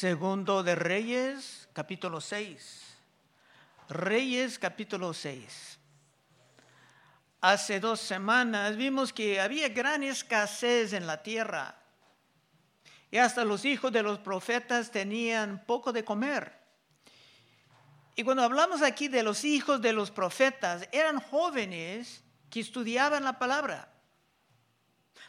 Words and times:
Segundo 0.00 0.62
de 0.62 0.76
Reyes, 0.76 1.68
capítulo 1.74 2.22
6. 2.22 2.96
Reyes, 3.90 4.58
capítulo 4.58 5.12
6. 5.12 5.78
Hace 7.42 7.80
dos 7.80 8.00
semanas 8.00 8.78
vimos 8.78 9.12
que 9.12 9.38
había 9.38 9.68
gran 9.68 10.02
escasez 10.02 10.94
en 10.94 11.06
la 11.06 11.22
tierra 11.22 11.74
y 13.10 13.18
hasta 13.18 13.44
los 13.44 13.66
hijos 13.66 13.92
de 13.92 14.02
los 14.02 14.18
profetas 14.20 14.90
tenían 14.90 15.66
poco 15.66 15.92
de 15.92 16.02
comer. 16.02 16.50
Y 18.16 18.22
cuando 18.22 18.42
hablamos 18.42 18.80
aquí 18.80 19.08
de 19.08 19.22
los 19.22 19.44
hijos 19.44 19.82
de 19.82 19.92
los 19.92 20.10
profetas, 20.10 20.88
eran 20.92 21.20
jóvenes 21.20 22.24
que 22.48 22.60
estudiaban 22.60 23.22
la 23.22 23.38
palabra 23.38 23.92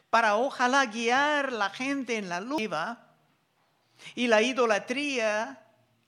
para 0.09 0.37
ojalá 0.37 0.85
guiar 0.85 1.51
la 1.51 1.71
gente 1.71 2.15
en 2.15 2.29
la 2.29 2.39
luz. 2.39 2.61
Y 4.15 4.27
la 4.27 4.41
idolatría 4.41 5.61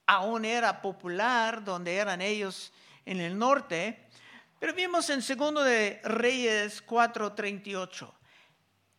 aún 0.05 0.45
era 0.45 0.81
popular 0.81 1.63
donde 1.63 1.95
eran 1.95 2.21
ellos 2.21 2.73
en 3.05 3.19
el 3.19 3.37
norte. 3.37 4.07
Pero 4.59 4.73
vimos 4.73 5.09
en 5.09 5.21
segundo 5.21 5.63
de 5.63 5.99
Reyes 6.03 6.81
4:38. 6.85 8.13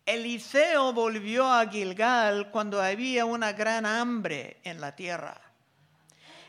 Eliseo 0.07 0.93
volvió 0.93 1.51
a 1.51 1.67
Gilgal 1.67 2.51
cuando 2.51 2.83
había 2.83 3.25
una 3.25 3.53
gran 3.53 3.87
hambre 3.87 4.61
en 4.63 4.81
la 4.81 4.95
tierra. 4.95 5.41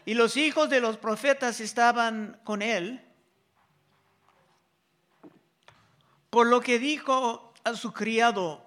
Y 0.05 0.13
los 0.13 0.35
hijos 0.37 0.69
de 0.69 0.81
los 0.81 0.97
profetas 0.97 1.61
estaban 1.61 2.39
con 2.43 2.61
él. 2.61 3.01
Por 6.29 6.47
lo 6.47 6.59
que 6.59 6.77
dijo 6.77 7.53
a 7.63 7.73
su 7.75 7.93
criado, 7.93 8.64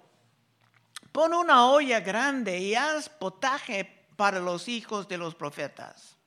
pon 1.11 1.33
una 1.33 1.67
olla 1.67 1.99
grande 1.99 2.57
y 2.59 2.75
haz 2.75 3.09
potaje 3.09 4.07
para 4.15 4.39
los 4.39 4.67
hijos 4.67 5.07
de 5.07 5.17
los 5.17 5.35
profetas. 5.35 6.17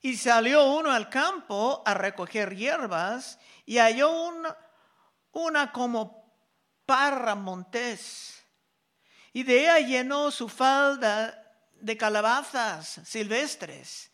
Y 0.00 0.16
salió 0.16 0.64
uno 0.64 0.90
al 0.90 1.10
campo 1.10 1.82
a 1.84 1.92
recoger 1.94 2.56
hierbas 2.56 3.38
y 3.66 3.78
halló 3.78 4.10
una, 4.10 4.56
una 5.32 5.72
como 5.72 6.32
parra 6.86 7.34
montés. 7.34 8.42
Y 9.32 9.42
de 9.42 9.60
ella 9.60 9.78
llenó 9.80 10.30
su 10.30 10.48
falda 10.48 11.36
de 11.74 11.96
calabazas 11.96 13.00
silvestres. 13.04 14.10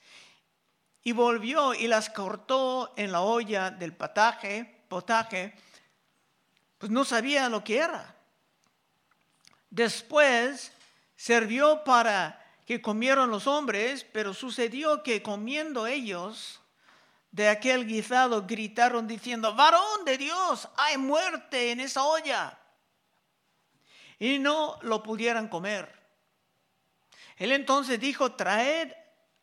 Y 1.02 1.12
volvió 1.12 1.72
y 1.72 1.86
las 1.86 2.10
cortó 2.10 2.92
en 2.96 3.12
la 3.12 3.20
olla 3.20 3.70
del 3.70 3.94
potaje, 3.94 4.84
potaje, 4.88 5.54
pues 6.78 6.90
no 6.90 7.04
sabía 7.04 7.48
lo 7.48 7.62
que 7.62 7.78
era. 7.78 8.15
Después 9.76 10.72
sirvió 11.16 11.84
para 11.84 12.42
que 12.64 12.80
comieron 12.80 13.30
los 13.30 13.46
hombres, 13.46 14.06
pero 14.10 14.32
sucedió 14.32 15.02
que 15.02 15.22
comiendo 15.22 15.86
ellos 15.86 16.62
de 17.30 17.50
aquel 17.50 17.86
guisado 17.86 18.46
gritaron 18.46 19.06
diciendo, 19.06 19.54
varón 19.54 20.06
de 20.06 20.16
Dios, 20.16 20.66
hay 20.78 20.96
muerte 20.96 21.72
en 21.72 21.80
esa 21.80 22.04
olla 22.04 22.58
y 24.18 24.38
no 24.38 24.78
lo 24.80 25.02
pudieran 25.02 25.46
comer. 25.46 25.94
Él 27.36 27.52
entonces 27.52 28.00
dijo, 28.00 28.32
traed 28.32 28.94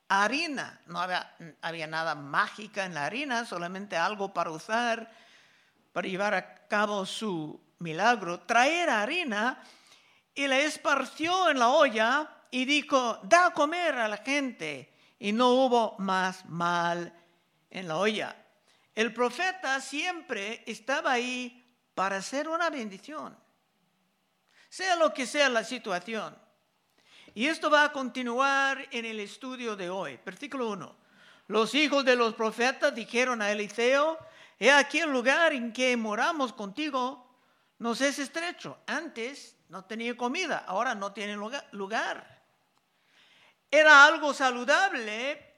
harina. 0.08 0.82
No 0.88 1.00
había, 1.00 1.32
había, 1.62 1.86
nada 1.86 2.16
mágica 2.16 2.86
en 2.86 2.96
la 2.96 3.06
harina, 3.06 3.46
solamente 3.46 3.98
algo 3.98 4.34
para 4.34 4.50
usar, 4.50 5.12
para 5.92 6.08
llevar 6.08 6.34
a 6.34 6.68
cabo 6.68 7.06
su 7.06 7.62
milagro. 7.78 8.40
Traer 8.40 8.90
harina 8.90 9.62
y 10.36 10.48
la 10.48 10.60
esparció 10.60 11.50
en 11.50 11.60
la 11.60 11.70
olla 11.70 12.30
y 12.52 12.66
dijo, 12.66 13.20
da 13.24 13.48
a 13.48 13.54
comer 13.54 13.96
a 13.96 14.08
la 14.08 14.18
gente. 14.18 14.94
Y 15.20 15.32
no 15.32 15.50
hubo 15.52 15.96
más 16.00 16.46
mal 16.46 17.14
en 17.70 17.88
la 17.88 17.98
olla. 17.98 18.36
El 18.94 19.14
profeta 19.14 19.80
siempre 19.80 20.64
estaba 20.66 21.14
ahí 21.14 21.66
para 21.96 22.18
hacer 22.18 22.48
una 22.48 22.70
bendición 22.70 23.38
sea 24.74 24.96
lo 24.96 25.14
que 25.14 25.28
sea 25.28 25.50
la 25.50 25.64
situación. 25.64 26.36
Y 27.36 27.46
esto 27.46 27.70
va 27.70 27.84
a 27.84 27.92
continuar 27.92 28.88
en 28.90 29.06
el 29.06 29.20
estudio 29.20 29.76
de 29.76 29.92
hoy. 29.92 30.20
Versículo 30.26 30.72
1. 30.72 30.96
Los 31.50 31.76
hijos 31.76 32.04
de 32.04 32.16
los 32.16 32.34
profetas 32.34 32.96
dijeron 32.96 33.44
a 33.44 33.52
Eliseo, 33.52 34.18
he 34.58 34.72
aquí 34.72 34.98
el 34.98 35.12
lugar 35.12 35.54
en 35.54 35.72
que 35.72 35.96
moramos 35.96 36.54
contigo 36.54 37.38
nos 37.78 38.02
es 38.02 38.18
estrecho. 38.18 38.80
Antes 38.88 39.56
no 39.74 39.84
tenía 39.86 40.16
comida, 40.16 40.64
ahora 40.68 40.94
no 40.94 41.14
tiene 41.14 41.36
lugar. 41.72 42.46
Era 43.72 44.06
algo 44.06 44.32
saludable 44.32 45.52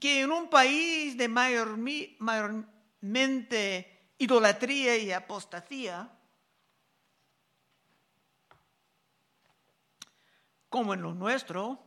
que 0.00 0.22
en 0.22 0.32
un 0.32 0.48
país 0.48 1.14
de 1.18 1.28
mayormente 2.18 2.54
idolatría 4.16 4.96
y 4.96 5.12
apostasía, 5.12 6.10
como 10.70 10.94
en 10.94 11.02
lo 11.02 11.12
nuestro, 11.12 11.78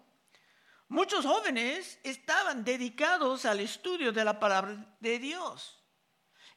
muchos 0.87 1.25
jóvenes 1.25 1.99
estaban 2.03 2.63
dedicados 2.63 3.45
al 3.45 3.59
estudio 3.59 4.11
de 4.11 4.23
la 4.23 4.39
palabra 4.39 4.95
de 4.99 5.17
Dios. 5.17 5.83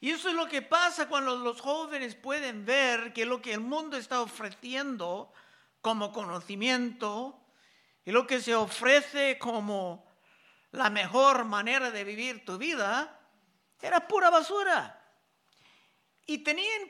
Y 0.00 0.10
eso 0.10 0.30
es 0.30 0.34
lo 0.34 0.48
que 0.48 0.62
pasa 0.62 1.08
cuando 1.08 1.36
los 1.36 1.60
jóvenes 1.60 2.14
pueden 2.14 2.64
ver 2.64 3.12
que 3.12 3.26
lo 3.26 3.42
que 3.42 3.52
el 3.52 3.60
mundo 3.60 3.98
está 3.98 4.22
ofreciendo 4.22 5.32
como 5.82 6.10
conocimiento 6.10 7.38
y 8.04 8.10
lo 8.10 8.26
que 8.26 8.40
se 8.40 8.54
ofrece 8.54 9.38
como 9.38 10.10
la 10.72 10.88
mejor 10.88 11.44
manera 11.44 11.90
de 11.90 12.04
vivir 12.04 12.46
tu 12.46 12.56
vida 12.56 13.20
era 13.80 14.08
pura 14.08 14.30
basura. 14.30 14.96
Y 16.24 16.38
tenían 16.38 16.88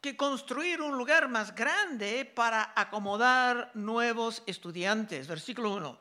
que 0.00 0.16
construir 0.16 0.80
un 0.80 0.96
lugar 0.96 1.28
más 1.28 1.54
grande 1.56 2.24
para 2.24 2.72
acomodar 2.76 3.72
nuevos 3.74 4.44
estudiantes. 4.46 5.26
Versículo 5.26 5.72
1. 5.72 5.98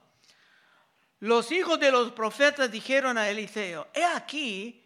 Los 1.22 1.52
hijos 1.52 1.80
de 1.80 1.92
los 1.92 2.12
profetas 2.12 2.70
dijeron 2.70 3.18
a 3.18 3.30
Eliseo, 3.30 3.88
he 3.94 4.04
aquí, 4.04 4.86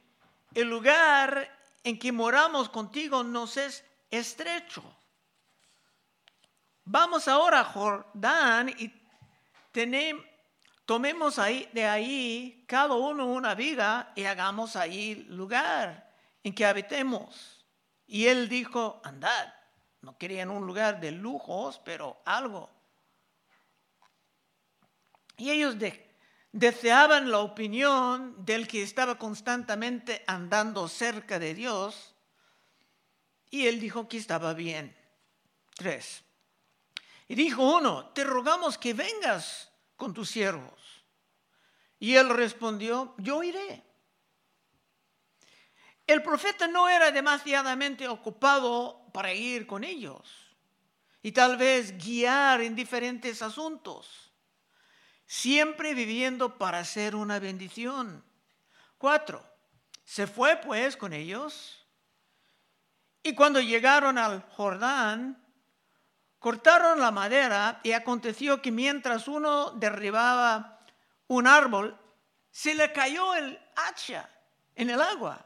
el 0.53 0.69
lugar 0.69 1.56
en 1.87 1.97
que 1.97 2.11
moramos 2.11 2.67
contigo 2.67 3.23
nos 3.23 3.55
es 3.55 3.81
estrecho. 4.11 4.83
Vamos 6.83 7.29
ahora 7.29 7.61
a 7.61 7.63
Jordán 7.63 8.67
y 8.77 8.91
tomemos 10.85 11.39
ahí, 11.39 11.69
de 11.71 11.85
ahí 11.85 12.65
cada 12.67 12.93
uno 12.93 13.25
una 13.27 13.55
vida 13.55 14.11
y 14.17 14.25
hagamos 14.25 14.75
ahí 14.75 15.15
lugar 15.29 16.13
en 16.43 16.53
que 16.53 16.65
habitemos. 16.65 17.65
Y 18.05 18.25
él 18.25 18.49
dijo, 18.49 18.99
andad. 19.05 19.53
No 20.01 20.17
querían 20.17 20.49
un 20.49 20.67
lugar 20.67 20.99
de 20.99 21.11
lujos, 21.11 21.79
pero 21.85 22.21
algo. 22.25 22.69
Y 25.37 25.51
ellos 25.51 25.79
deseaban 26.51 27.31
la 27.31 27.39
opinión 27.39 28.45
del 28.45 28.67
que 28.67 28.83
estaba 28.83 29.17
constantemente 29.17 30.23
andando 30.27 30.87
cerca 30.87 31.39
de 31.39 31.53
Dios. 31.53 32.15
Y 33.49 33.67
él 33.67 33.79
dijo 33.79 34.07
que 34.07 34.17
estaba 34.17 34.53
bien. 34.53 34.95
Tres. 35.75 36.23
Y 37.27 37.35
dijo 37.35 37.77
uno, 37.77 38.09
te 38.09 38.23
rogamos 38.23 38.77
que 38.77 38.93
vengas 38.93 39.71
con 39.95 40.13
tus 40.13 40.29
siervos. 40.29 41.03
Y 41.99 42.15
él 42.15 42.29
respondió, 42.29 43.15
yo 43.17 43.43
iré. 43.43 43.83
El 46.05 46.23
profeta 46.23 46.67
no 46.67 46.87
era 46.87 47.11
demasiadamente 47.11 48.07
ocupado 48.07 49.09
para 49.11 49.33
ir 49.33 49.67
con 49.67 49.83
ellos 49.83 50.47
y 51.21 51.33
tal 51.33 51.57
vez 51.57 51.97
guiar 51.97 52.61
en 52.61 52.73
diferentes 52.73 53.41
asuntos, 53.41 54.26
siempre 55.27 55.93
viviendo 55.93 56.57
para 56.57 56.79
hacer 56.79 57.15
una 57.15 57.37
bendición. 57.37 58.23
Cuatro, 58.97 59.45
se 60.03 60.25
fue 60.25 60.55
pues 60.57 60.97
con 60.97 61.13
ellos 61.13 61.85
y 63.21 63.35
cuando 63.35 63.59
llegaron 63.59 64.17
al 64.17 64.41
Jordán, 64.53 65.45
cortaron 66.39 67.01
la 67.01 67.11
madera 67.11 67.81
y 67.83 67.91
aconteció 67.91 68.61
que 68.61 68.71
mientras 68.71 69.27
uno 69.27 69.71
derribaba 69.71 70.79
un 71.27 71.45
árbol, 71.45 71.99
se 72.49 72.73
le 72.73 72.93
cayó 72.93 73.35
el 73.35 73.59
hacha 73.75 74.29
en 74.75 74.89
el 74.89 75.01
agua 75.01 75.45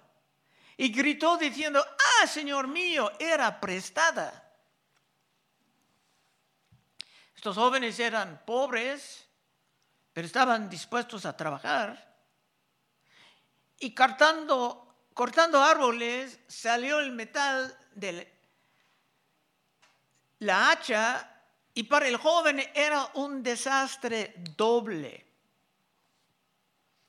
y 0.77 0.89
gritó 0.89 1.37
diciendo, 1.37 1.83
ah, 1.83 2.27
Señor 2.27 2.67
mío, 2.67 3.11
era 3.19 3.59
prestada. 3.59 4.47
Estos 7.35 7.55
jóvenes 7.55 7.99
eran 7.99 8.43
pobres, 8.45 9.27
pero 10.13 10.27
estaban 10.27 10.69
dispuestos 10.69 11.25
a 11.25 11.35
trabajar. 11.35 12.11
Y 13.79 13.95
cortando, 13.95 15.07
cortando 15.13 15.61
árboles 15.61 16.39
salió 16.47 16.99
el 16.99 17.11
metal 17.11 17.75
de 17.95 18.39
la 20.39 20.71
hacha 20.71 21.27
Y 21.73 21.83
para 21.83 22.07
el 22.07 22.17
joven 22.17 22.61
era 22.73 23.09
un 23.13 23.41
desastre 23.41 24.33
doble. 24.57 25.25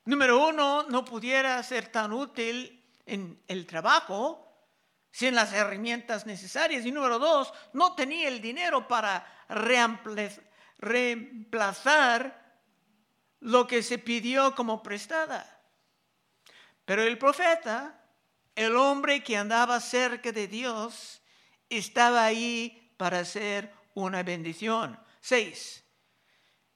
Número 0.04 0.48
uno, 0.48 0.84
no 0.84 1.04
pudiera 1.04 1.60
ser 1.62 1.88
tan 1.88 2.12
útil 2.12 2.84
en 3.04 3.42
el 3.48 3.66
trabajo 3.66 4.48
sin 5.10 5.34
las 5.34 5.52
herramientas 5.52 6.26
necesarias. 6.26 6.86
Y 6.86 6.92
número 6.92 7.18
dos, 7.18 7.52
no 7.72 7.94
tenía 7.94 8.28
el 8.28 8.40
dinero 8.40 8.86
para 8.86 9.26
reemplazar 10.78 12.41
lo 13.42 13.66
que 13.66 13.82
se 13.82 13.98
pidió 13.98 14.54
como 14.54 14.82
prestada. 14.82 15.60
Pero 16.84 17.02
el 17.02 17.18
profeta, 17.18 18.00
el 18.54 18.76
hombre 18.76 19.22
que 19.22 19.36
andaba 19.36 19.80
cerca 19.80 20.30
de 20.30 20.46
Dios, 20.46 21.20
estaba 21.68 22.24
ahí 22.24 22.94
para 22.96 23.20
hacer 23.20 23.72
una 23.94 24.22
bendición. 24.22 24.98
Seis. 25.20 25.84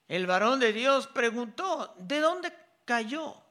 El 0.09 0.27
varón 0.27 0.59
de 0.59 0.73
Dios 0.73 1.07
preguntó, 1.07 1.95
¿de 1.99 2.19
dónde 2.19 2.53
cayó? 2.85 3.43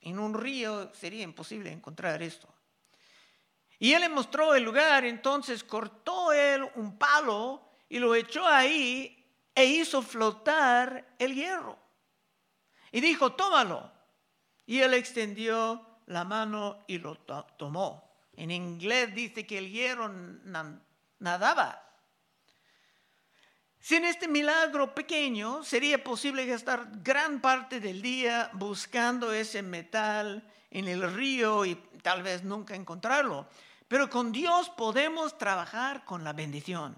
En 0.00 0.20
un 0.20 0.34
río 0.34 0.92
sería 0.94 1.22
imposible 1.22 1.70
encontrar 1.70 2.22
esto. 2.22 2.52
Y 3.80 3.92
él 3.92 4.02
le 4.02 4.08
mostró 4.08 4.54
el 4.54 4.62
lugar, 4.62 5.04
entonces 5.04 5.64
cortó 5.64 6.32
él 6.32 6.64
un 6.76 6.96
palo 6.96 7.68
y 7.88 7.98
lo 7.98 8.14
echó 8.14 8.46
ahí 8.46 9.26
e 9.52 9.64
hizo 9.64 10.00
flotar 10.00 11.14
el 11.18 11.34
hierro. 11.34 11.81
Y 12.92 13.00
dijo, 13.00 13.32
tómalo. 13.32 13.90
Y 14.66 14.80
él 14.80 14.94
extendió 14.94 15.84
la 16.06 16.24
mano 16.24 16.84
y 16.86 16.98
lo 16.98 17.16
tomó. 17.16 18.12
En 18.34 18.50
inglés 18.50 19.14
dice 19.14 19.46
que 19.46 19.58
el 19.58 19.70
hierro 19.70 20.08
nadaba. 21.18 21.82
Sin 23.80 24.04
este 24.04 24.28
milagro 24.28 24.94
pequeño, 24.94 25.64
sería 25.64 26.04
posible 26.04 26.46
gastar 26.46 26.88
gran 27.02 27.40
parte 27.40 27.80
del 27.80 28.00
día 28.00 28.48
buscando 28.52 29.32
ese 29.32 29.60
metal 29.62 30.48
en 30.70 30.86
el 30.86 31.12
río 31.12 31.64
y 31.64 31.74
tal 32.00 32.22
vez 32.22 32.44
nunca 32.44 32.76
encontrarlo. 32.76 33.48
Pero 33.88 34.08
con 34.08 34.30
Dios 34.30 34.70
podemos 34.70 35.36
trabajar 35.36 36.04
con 36.04 36.22
la 36.22 36.32
bendición. 36.32 36.96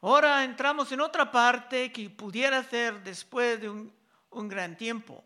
Ahora 0.00 0.44
entramos 0.44 0.90
en 0.92 1.00
otra 1.00 1.30
parte 1.30 1.90
que 1.92 2.10
pudiera 2.10 2.62
ser 2.64 3.02
después 3.02 3.60
de 3.60 3.70
un, 3.70 3.95
un 4.36 4.48
gran 4.48 4.76
tiempo. 4.76 5.24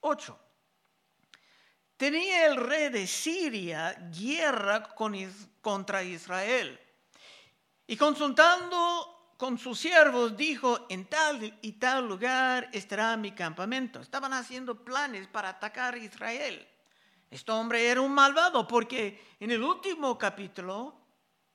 Ocho. 0.00 0.38
Tenía 1.96 2.46
el 2.46 2.56
rey 2.56 2.90
de 2.90 3.06
Siria 3.06 3.94
guerra 4.12 4.82
con, 4.94 5.14
contra 5.60 6.02
Israel. 6.02 6.78
Y 7.86 7.96
consultando 7.96 9.34
con 9.36 9.58
sus 9.58 9.78
siervos, 9.78 10.36
dijo, 10.36 10.86
en 10.88 11.06
tal 11.06 11.58
y 11.62 11.72
tal 11.72 12.08
lugar 12.08 12.68
estará 12.72 13.16
mi 13.16 13.32
campamento. 13.32 14.00
Estaban 14.00 14.32
haciendo 14.32 14.84
planes 14.84 15.28
para 15.28 15.50
atacar 15.50 15.94
a 15.94 15.98
Israel. 15.98 16.66
Este 17.30 17.52
hombre 17.52 17.88
era 17.88 18.00
un 18.00 18.12
malvado 18.12 18.66
porque 18.66 19.36
en 19.38 19.50
el 19.50 19.62
último 19.62 20.18
capítulo, 20.18 21.00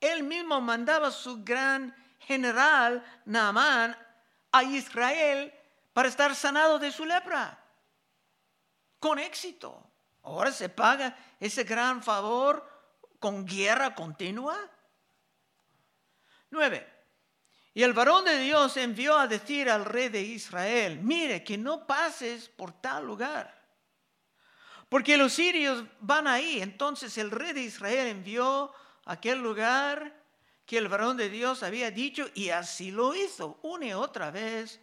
él 0.00 0.22
mismo 0.22 0.60
mandaba 0.60 1.10
su 1.10 1.44
gran 1.44 1.94
general 2.20 3.04
Naamán 3.26 3.96
a 4.52 4.62
Israel 4.62 5.52
para 5.92 6.08
estar 6.08 6.34
sanado 6.34 6.78
de 6.78 6.92
su 6.92 7.04
lepra. 7.04 7.58
Con 8.98 9.18
éxito. 9.18 9.90
Ahora 10.22 10.52
se 10.52 10.68
paga 10.68 11.16
ese 11.38 11.64
gran 11.64 12.02
favor 12.02 12.68
con 13.18 13.44
guerra 13.44 13.94
continua. 13.94 14.58
Nueve. 16.50 16.86
Y 17.72 17.82
el 17.82 17.92
varón 17.92 18.24
de 18.24 18.38
Dios 18.38 18.76
envió 18.76 19.16
a 19.16 19.28
decir 19.28 19.70
al 19.70 19.84
rey 19.84 20.08
de 20.08 20.22
Israel, 20.22 20.98
mire 21.00 21.44
que 21.44 21.56
no 21.56 21.86
pases 21.86 22.48
por 22.48 22.72
tal 22.72 23.06
lugar, 23.06 23.56
porque 24.88 25.16
los 25.16 25.32
sirios 25.32 25.84
van 26.00 26.26
ahí. 26.26 26.60
Entonces 26.60 27.16
el 27.16 27.30
rey 27.30 27.52
de 27.52 27.62
Israel 27.62 28.08
envió 28.08 28.74
a 29.04 29.12
aquel 29.12 29.38
lugar 29.38 30.20
que 30.66 30.78
el 30.78 30.88
varón 30.88 31.16
de 31.16 31.28
Dios 31.30 31.62
había 31.62 31.90
dicho 31.90 32.28
y 32.34 32.50
así 32.50 32.90
lo 32.90 33.14
hizo 33.14 33.60
una 33.62 33.86
y 33.86 33.92
otra 33.92 34.30
vez 34.32 34.80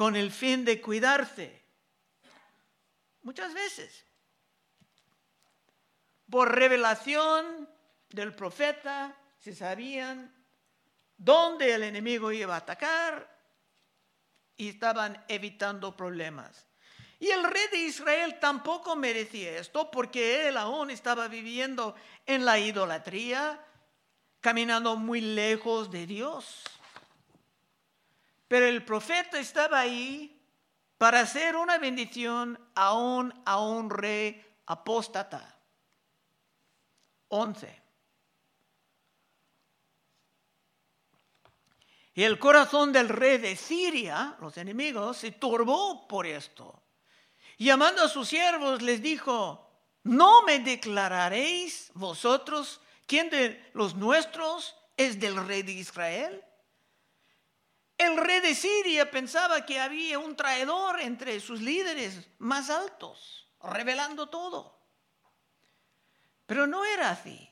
con 0.00 0.16
el 0.16 0.30
fin 0.30 0.64
de 0.64 0.80
cuidarse. 0.80 1.62
Muchas 3.20 3.52
veces. 3.52 4.06
Por 6.30 6.54
revelación 6.54 7.68
del 8.08 8.34
profeta 8.34 9.14
se 9.38 9.54
sabían 9.54 10.34
dónde 11.18 11.74
el 11.74 11.82
enemigo 11.82 12.32
iba 12.32 12.54
a 12.54 12.60
atacar 12.60 13.28
y 14.56 14.70
estaban 14.70 15.22
evitando 15.28 15.94
problemas. 15.94 16.66
Y 17.18 17.28
el 17.28 17.44
rey 17.44 17.66
de 17.70 17.80
Israel 17.80 18.38
tampoco 18.40 18.96
merecía 18.96 19.58
esto 19.58 19.90
porque 19.90 20.48
él 20.48 20.56
aún 20.56 20.90
estaba 20.90 21.28
viviendo 21.28 21.94
en 22.24 22.46
la 22.46 22.58
idolatría, 22.58 23.62
caminando 24.40 24.96
muy 24.96 25.20
lejos 25.20 25.90
de 25.90 26.06
Dios. 26.06 26.64
Pero 28.50 28.66
el 28.66 28.84
profeta 28.84 29.38
estaba 29.38 29.78
ahí 29.78 30.36
para 30.98 31.20
hacer 31.20 31.54
una 31.54 31.78
bendición 31.78 32.58
aún 32.74 33.32
a 33.44 33.60
un 33.60 33.88
rey 33.88 34.44
apóstata. 34.66 35.56
11. 37.28 37.82
Y 42.14 42.24
el 42.24 42.40
corazón 42.40 42.92
del 42.92 43.08
rey 43.08 43.38
de 43.38 43.54
Siria, 43.54 44.36
los 44.40 44.56
enemigos, 44.56 45.18
se 45.18 45.30
turbó 45.30 46.08
por 46.08 46.26
esto. 46.26 46.82
Llamando 47.56 48.02
a 48.02 48.08
sus 48.08 48.26
siervos 48.26 48.82
les 48.82 49.00
dijo, 49.00 49.70
¿no 50.02 50.42
me 50.42 50.58
declararéis 50.58 51.92
vosotros 51.94 52.80
quién 53.06 53.30
de 53.30 53.70
los 53.74 53.94
nuestros 53.94 54.74
es 54.96 55.20
del 55.20 55.36
rey 55.46 55.62
de 55.62 55.70
Israel? 55.70 56.44
El 58.00 58.16
rey 58.16 58.40
de 58.40 58.54
Siria 58.54 59.10
pensaba 59.10 59.66
que 59.66 59.78
había 59.78 60.18
un 60.18 60.34
traidor 60.34 61.02
entre 61.02 61.38
sus 61.38 61.60
líderes 61.60 62.26
más 62.38 62.70
altos, 62.70 63.46
revelando 63.62 64.30
todo. 64.30 64.74
Pero 66.46 66.66
no 66.66 66.82
era 66.82 67.10
así, 67.10 67.46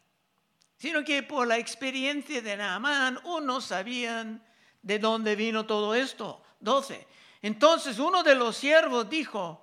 sino 0.78 1.04
que 1.04 1.22
por 1.22 1.46
la 1.46 1.58
experiencia 1.58 2.40
de 2.40 2.56
Naamán, 2.56 3.20
unos 3.24 3.66
sabían 3.66 4.42
de 4.80 4.98
dónde 4.98 5.36
vino 5.36 5.66
todo 5.66 5.94
esto. 5.94 6.42
12. 6.60 7.06
Entonces 7.42 7.98
uno 7.98 8.22
de 8.22 8.34
los 8.34 8.56
siervos 8.56 9.10
dijo, 9.10 9.62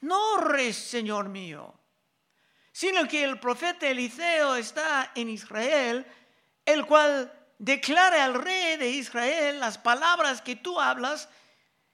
no 0.00 0.38
rey, 0.38 0.72
señor 0.72 1.28
mío, 1.28 1.74
sino 2.72 3.06
que 3.06 3.22
el 3.22 3.38
profeta 3.38 3.86
Eliseo 3.86 4.54
está 4.54 5.12
en 5.14 5.28
Israel, 5.28 6.06
el 6.64 6.86
cual 6.86 7.30
declara 7.62 8.24
al 8.24 8.34
rey 8.34 8.76
de 8.76 8.90
Israel 8.90 9.60
las 9.60 9.78
palabras 9.78 10.42
que 10.42 10.56
tú 10.56 10.80
hablas 10.80 11.28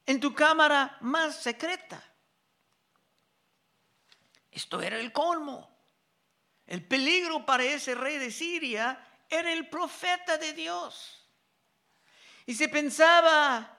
en 0.07 0.19
tu 0.19 0.35
cámara 0.35 0.97
más 1.03 1.37
secreta. 1.37 2.03
Esto 4.51 4.81
era 4.81 4.99
el 4.99 5.13
colmo. 5.13 5.69
El 6.65 6.87
peligro 6.87 7.45
para 7.45 7.65
ese 7.65 7.95
rey 7.95 8.17
de 8.17 8.31
Siria 8.31 8.99
era 9.29 9.53
el 9.53 9.69
profeta 9.69 10.39
de 10.39 10.55
Dios. 10.55 11.29
Y 12.47 12.55
se 12.55 12.71
pensaba 12.71 13.77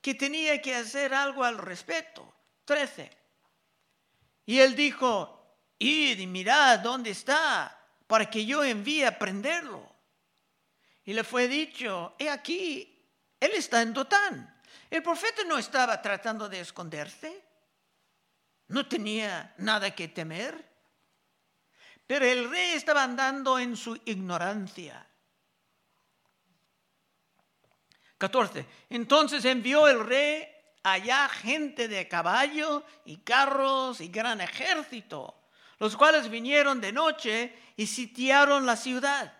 que 0.00 0.14
tenía 0.14 0.62
que 0.62 0.76
hacer 0.76 1.12
algo 1.12 1.42
al 1.42 1.58
respecto. 1.58 2.32
13. 2.66 3.10
Y 4.44 4.60
él 4.60 4.76
dijo, 4.76 5.58
id 5.80 6.20
y 6.20 6.26
mirad 6.28 6.78
dónde 6.78 7.10
está, 7.10 7.84
para 8.06 8.30
que 8.30 8.46
yo 8.46 8.62
envíe 8.62 9.02
a 9.02 9.18
prenderlo. 9.18 9.95
Y 11.06 11.12
le 11.12 11.22
fue 11.22 11.46
dicho, 11.46 12.14
he 12.18 12.28
aquí, 12.28 13.00
él 13.38 13.52
está 13.52 13.80
en 13.80 13.94
Dotán. 13.94 14.60
El 14.90 15.02
profeta 15.02 15.42
no 15.44 15.56
estaba 15.56 16.02
tratando 16.02 16.48
de 16.48 16.60
esconderse, 16.60 17.42
no 18.68 18.86
tenía 18.88 19.54
nada 19.58 19.94
que 19.94 20.08
temer, 20.08 20.68
pero 22.06 22.24
el 22.24 22.50
rey 22.50 22.72
estaba 22.72 23.04
andando 23.04 23.58
en 23.58 23.76
su 23.76 23.96
ignorancia. 24.04 25.06
14. 28.18 28.66
Entonces 28.90 29.44
envió 29.44 29.86
el 29.86 30.04
rey 30.04 30.44
allá 30.82 31.28
gente 31.28 31.86
de 31.86 32.08
caballo 32.08 32.84
y 33.04 33.18
carros 33.18 34.00
y 34.00 34.08
gran 34.08 34.40
ejército, 34.40 35.48
los 35.78 35.96
cuales 35.96 36.28
vinieron 36.28 36.80
de 36.80 36.92
noche 36.92 37.56
y 37.76 37.86
sitiaron 37.86 38.66
la 38.66 38.76
ciudad. 38.76 39.35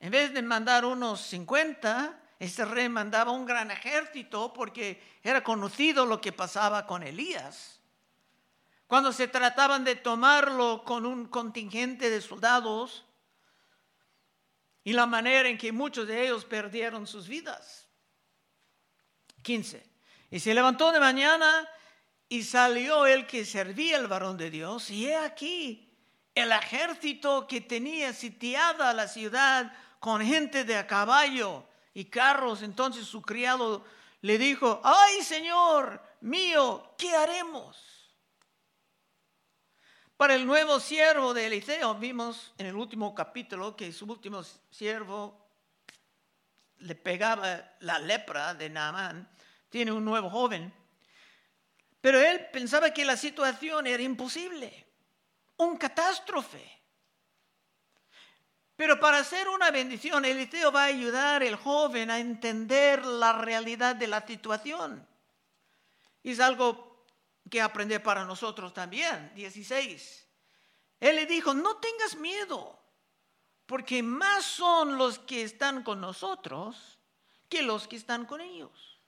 En 0.00 0.10
vez 0.10 0.32
de 0.32 0.40
mandar 0.40 0.84
unos 0.86 1.20
50, 1.20 2.18
este 2.38 2.64
rey 2.64 2.88
mandaba 2.88 3.32
un 3.32 3.44
gran 3.44 3.70
ejército 3.70 4.52
porque 4.52 5.02
era 5.22 5.44
conocido 5.44 6.06
lo 6.06 6.20
que 6.20 6.32
pasaba 6.32 6.86
con 6.86 7.02
Elías. 7.02 7.78
Cuando 8.86 9.12
se 9.12 9.28
trataban 9.28 9.84
de 9.84 9.96
tomarlo 9.96 10.82
con 10.84 11.04
un 11.04 11.26
contingente 11.26 12.08
de 12.08 12.20
soldados, 12.22 13.04
y 14.82 14.94
la 14.94 15.04
manera 15.04 15.48
en 15.48 15.58
que 15.58 15.70
muchos 15.70 16.08
de 16.08 16.24
ellos 16.24 16.46
perdieron 16.46 17.06
sus 17.06 17.28
vidas. 17.28 17.86
15. 19.42 19.86
Y 20.30 20.40
se 20.40 20.54
levantó 20.54 20.92
de 20.92 21.00
mañana 21.00 21.68
y 22.28 22.42
salió 22.42 23.06
el 23.06 23.26
que 23.26 23.44
servía 23.44 23.98
el 23.98 24.06
varón 24.06 24.38
de 24.38 24.50
Dios, 24.50 24.90
y 24.90 25.08
he 25.08 25.16
aquí 25.16 25.92
el 26.34 26.52
ejército 26.52 27.46
que 27.46 27.60
tenía 27.60 28.14
sitiada 28.14 28.94
la 28.94 29.08
ciudad 29.08 29.72
con 30.00 30.24
gente 30.24 30.64
de 30.64 30.76
a 30.76 30.86
caballo 30.86 31.64
y 31.94 32.06
carros. 32.06 32.62
Entonces 32.62 33.06
su 33.06 33.22
criado 33.22 33.84
le 34.22 34.38
dijo, 34.38 34.80
ay 34.82 35.22
Señor 35.22 36.02
mío, 36.22 36.94
¿qué 36.98 37.14
haremos? 37.14 37.76
Para 40.16 40.34
el 40.34 40.46
nuevo 40.46 40.80
siervo 40.80 41.32
de 41.32 41.46
Eliseo, 41.46 41.94
vimos 41.94 42.52
en 42.58 42.66
el 42.66 42.74
último 42.74 43.14
capítulo 43.14 43.74
que 43.74 43.92
su 43.92 44.04
último 44.04 44.42
siervo 44.70 45.48
le 46.78 46.94
pegaba 46.94 47.74
la 47.80 47.98
lepra 47.98 48.52
de 48.54 48.68
Naamán. 48.68 49.30
Tiene 49.70 49.92
un 49.92 50.04
nuevo 50.04 50.28
joven. 50.28 50.72
Pero 52.00 52.20
él 52.20 52.48
pensaba 52.52 52.90
que 52.90 53.04
la 53.04 53.16
situación 53.16 53.86
era 53.86 54.02
imposible, 54.02 54.86
un 55.58 55.76
catástrofe. 55.76 56.79
Pero 58.80 58.98
para 58.98 59.18
hacer 59.18 59.46
una 59.46 59.70
bendición, 59.70 60.24
Eliseo 60.24 60.72
va 60.72 60.84
a 60.84 60.86
ayudar 60.86 61.42
al 61.42 61.56
joven 61.56 62.10
a 62.10 62.18
entender 62.18 63.04
la 63.04 63.34
realidad 63.34 63.94
de 63.94 64.06
la 64.06 64.26
situación. 64.26 65.06
Y 66.22 66.30
es 66.30 66.40
algo 66.40 67.04
que 67.50 67.60
aprender 67.60 68.02
para 68.02 68.24
nosotros 68.24 68.72
también. 68.72 69.34
16. 69.34 70.26
Él 70.98 71.14
le 71.14 71.26
dijo, 71.26 71.52
no 71.52 71.76
tengas 71.76 72.16
miedo, 72.16 72.82
porque 73.66 74.02
más 74.02 74.46
son 74.46 74.96
los 74.96 75.18
que 75.18 75.42
están 75.42 75.82
con 75.82 76.00
nosotros 76.00 76.98
que 77.50 77.60
los 77.60 77.86
que 77.86 77.96
están 77.96 78.24
con 78.24 78.40
ellos. 78.40 78.98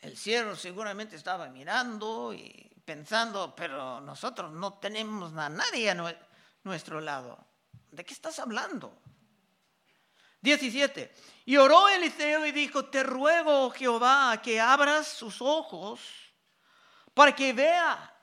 El 0.00 0.16
siervo 0.16 0.56
seguramente 0.56 1.14
estaba 1.14 1.46
mirando 1.50 2.34
y 2.34 2.68
pensando, 2.84 3.54
pero 3.54 4.00
nosotros 4.00 4.50
no 4.50 4.72
tenemos 4.80 5.32
a 5.36 5.48
nadie 5.48 5.94
nuestro 6.64 7.00
lado. 7.00 7.38
¿De 7.90 8.04
qué 8.04 8.12
estás 8.12 8.38
hablando? 8.38 8.98
17. 10.40 11.14
Y 11.46 11.56
oró 11.56 11.88
Eliseo 11.88 12.44
y 12.44 12.52
dijo, 12.52 12.86
te 12.86 13.02
ruego, 13.02 13.70
Jehová, 13.70 14.40
que 14.42 14.60
abras 14.60 15.06
sus 15.08 15.40
ojos 15.40 16.00
para 17.14 17.34
que 17.34 17.52
vea. 17.52 18.14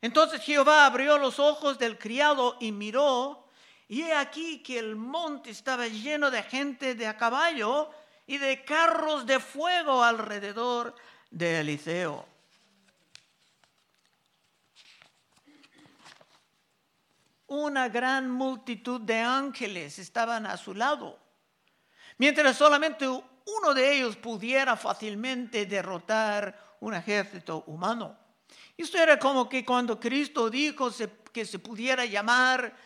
Entonces 0.00 0.42
Jehová 0.42 0.86
abrió 0.86 1.18
los 1.18 1.38
ojos 1.38 1.78
del 1.78 1.98
criado 1.98 2.58
y 2.60 2.72
miró, 2.72 3.48
y 3.88 4.02
he 4.02 4.14
aquí 4.14 4.62
que 4.62 4.78
el 4.78 4.96
monte 4.96 5.50
estaba 5.50 5.88
lleno 5.88 6.30
de 6.30 6.42
gente 6.42 6.94
de 6.94 7.06
a 7.06 7.16
caballo 7.16 7.90
y 8.26 8.38
de 8.38 8.64
carros 8.64 9.26
de 9.26 9.40
fuego 9.40 10.02
alrededor 10.02 10.94
de 11.30 11.60
Eliseo. 11.60 12.33
Una 17.56 17.88
gran 17.88 18.28
multitud 18.28 19.00
de 19.00 19.20
ángeles 19.20 20.00
estaban 20.00 20.44
a 20.44 20.56
su 20.56 20.74
lado, 20.74 21.20
mientras 22.18 22.56
solamente 22.56 23.06
uno 23.06 23.72
de 23.72 23.96
ellos 23.96 24.16
pudiera 24.16 24.76
fácilmente 24.76 25.64
derrotar 25.64 26.76
un 26.80 26.94
ejército 26.94 27.62
humano. 27.68 28.18
Esto 28.76 28.98
era 28.98 29.20
como 29.20 29.48
que 29.48 29.64
cuando 29.64 30.00
Cristo 30.00 30.50
dijo 30.50 30.90
que 31.32 31.44
se 31.44 31.60
pudiera 31.60 32.04
llamar 32.04 32.76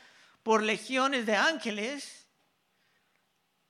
por 0.43 0.63
legiones 0.63 1.25
de 1.25 1.35
ángeles, 1.35 2.27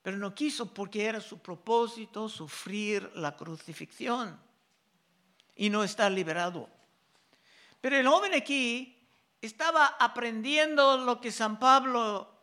pero 0.02 0.16
no 0.16 0.34
quiso 0.34 0.74
porque 0.74 1.04
era 1.04 1.20
su 1.20 1.38
propósito 1.38 2.28
sufrir 2.28 3.08
la 3.14 3.36
crucifixión 3.36 4.36
y 5.54 5.70
no 5.70 5.84
está 5.84 6.10
liberado. 6.10 6.68
Pero 7.80 7.96
el 7.96 8.08
joven 8.08 8.34
aquí 8.34 8.97
estaba 9.40 9.86
aprendiendo 9.98 10.98
lo 10.98 11.20
que 11.20 11.30
San 11.30 11.58
Pablo 11.58 12.34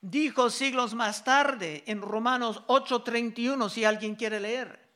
dijo 0.00 0.50
siglos 0.50 0.94
más 0.94 1.24
tarde 1.24 1.82
en 1.86 2.00
Romanos 2.00 2.62
8:31, 2.68 3.68
si 3.68 3.84
alguien 3.84 4.14
quiere 4.14 4.40
leer. 4.40 4.88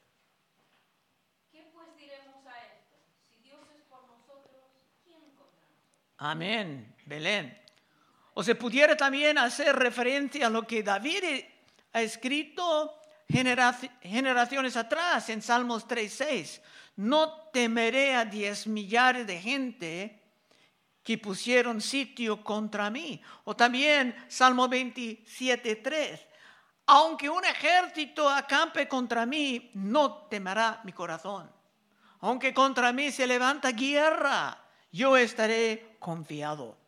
¿Qué 1.51 1.71
pues 1.75 1.89
diremos 1.97 2.47
a 2.47 2.59
esto? 2.65 2.97
Si 3.29 3.41
Dios 3.41 3.61
es 3.77 3.83
por 3.85 4.07
nosotros, 4.07 4.63
¿quién 5.03 5.21
contra 5.37 5.69
nosotros? 5.69 6.17
Amén, 6.19 6.95
Belén. 7.07 7.59
O 8.35 8.43
se 8.43 8.55
pudiera 8.55 8.97
también 8.97 9.39
hacer 9.39 9.77
referencia 9.77 10.47
a 10.47 10.51
lo 10.51 10.67
que 10.67 10.83
David 10.83 11.45
ha 11.93 12.01
escrito 12.01 13.01
generaciones 13.29 14.77
atrás 14.77 15.29
en 15.31 15.43
Salmos 15.43 15.87
3:6 15.87 16.61
no 16.97 17.49
temeré 17.53 18.15
a 18.15 18.25
diez 18.25 18.67
millares 18.67 19.27
de 19.27 19.41
gente 19.41 20.22
que 21.03 21.19
pusieron 21.19 21.81
sitio 21.81 22.43
contra 22.43 22.91
mí. 22.91 23.21
O 23.45 23.57
también 23.57 24.15
Salmo 24.29 24.69
27, 24.69 25.77
3. 25.77 26.21
Aunque 26.87 27.29
un 27.29 27.45
ejército 27.45 28.29
acampe 28.29 28.89
contra 28.89 29.27
mí, 29.27 29.71
no 29.75 30.27
temerá 30.29 30.81
mi 30.85 30.93
corazón. 30.93 31.51
Aunque 32.21 32.55
contra 32.55 32.93
mí 32.93 33.11
se 33.11 33.27
levanta 33.27 33.73
guerra, 33.73 34.59
yo 34.91 35.17
estaré 35.17 35.97
confiado. 35.99 36.79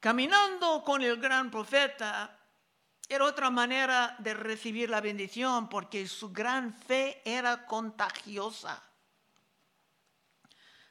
Caminando 0.00 0.82
con 0.82 1.02
el 1.02 1.18
gran 1.18 1.50
profeta, 1.50 2.38
era 3.08 3.24
otra 3.24 3.50
manera 3.50 4.16
de 4.18 4.34
recibir 4.34 4.88
la 4.88 5.00
bendición 5.00 5.68
porque 5.68 6.06
su 6.08 6.32
gran 6.32 6.72
fe 6.72 7.20
era 7.24 7.66
contagiosa. 7.66 8.82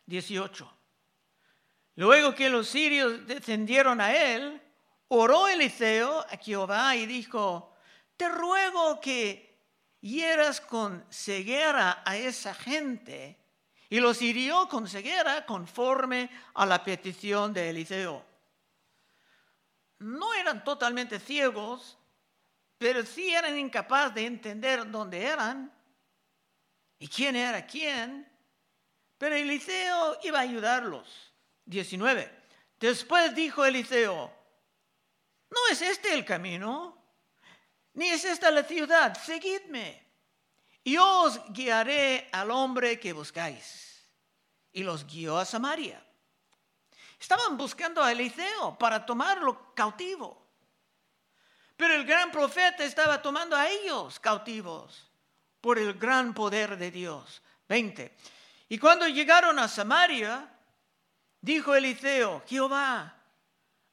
18. 0.06 0.83
Luego 1.96 2.34
que 2.34 2.50
los 2.50 2.68
sirios 2.68 3.28
descendieron 3.28 4.02
a 4.02 4.16
él, 4.16 4.62
oró 5.10 5.48
Eliseo 5.48 6.22
a 6.22 6.38
Jehová 6.38 6.96
y 6.96 7.06
dijo, 7.06 7.76
te 8.18 8.30
ruego 8.30 9.00
que 9.00 9.60
hieras 10.00 10.60
con 10.60 11.06
ceguera 11.10 12.02
a 12.06 12.18
esa 12.18 12.54
gente. 12.54 13.40
Y 13.90 14.00
los 14.00 14.22
hirió 14.24 14.68
con 14.68 14.88
ceguera 14.88 15.46
conforme 15.46 16.30
a 16.56 16.66
la 16.66 16.84
petición 16.84 17.54
de 17.54 17.70
Eliseo. 17.70 18.26
No 20.00 20.34
eran 20.34 20.64
totalmente 20.64 21.20
ciegos, 21.20 21.98
pero 22.78 23.06
sí 23.06 23.30
eran 23.34 23.58
incapaces 23.58 24.16
de 24.16 24.26
entender 24.26 24.90
dónde 24.90 25.24
eran 25.24 25.72
y 26.98 27.08
quién 27.08 27.36
era 27.36 27.66
quién. 27.68 28.28
Pero 29.20 29.36
Eliseo 29.36 30.18
iba 30.24 30.40
a 30.40 30.42
ayudarlos. 30.42 31.33
19. 31.66 32.44
Después 32.80 33.34
dijo 33.34 33.64
Eliseo, 33.66 34.32
no 35.50 35.60
es 35.72 35.82
este 35.82 36.14
el 36.14 36.26
camino, 36.26 36.98
ni 37.94 38.10
es 38.10 38.26
esta 38.26 38.50
la 38.52 38.64
ciudad, 38.64 39.18
seguidme. 39.18 40.04
Y 40.84 40.98
os 40.98 41.40
guiaré 41.54 42.30
al 42.32 42.52
hombre 42.52 43.00
que 43.00 43.14
buscáis. 43.14 44.04
Y 44.72 44.84
los 44.84 45.06
guió 45.06 45.38
a 45.38 45.46
Samaria. 45.46 46.04
Estaban 47.20 47.56
buscando 47.56 48.04
a 48.04 48.12
Eliseo 48.12 48.78
para 48.78 49.06
tomarlo 49.06 49.74
cautivo. 49.74 50.44
Pero 51.78 51.94
el 51.94 52.06
gran 52.06 52.32
profeta 52.32 52.84
estaba 52.84 53.22
tomando 53.22 53.56
a 53.56 53.70
ellos 53.70 54.20
cautivos 54.20 55.10
por 55.62 55.80
el 55.80 55.94
gran 55.94 56.34
poder 56.34 56.78
de 56.78 56.92
Dios. 56.92 57.42
20. 57.70 58.14
Y 58.70 58.78
cuando 58.78 59.08
llegaron 59.08 59.58
a 59.60 59.68
Samaria, 59.68 60.50
dijo 61.44 61.76
Eliseo, 61.76 62.42
Jehová, 62.48 63.16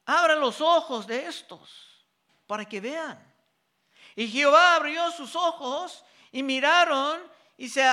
abra 0.07 0.37
los 0.37 0.63
ojos 0.63 1.07
de 1.07 1.27
estos 1.27 2.07
para 2.47 2.65
que 2.65 2.81
vean. 2.81 3.19
Y 4.17 4.27
Jehová 4.27 4.77
abrió 4.77 5.11
sus 5.11 5.37
ojos 5.37 6.03
y 6.33 6.43
miraron 6.43 7.21
y 7.59 7.69
se 7.69 7.85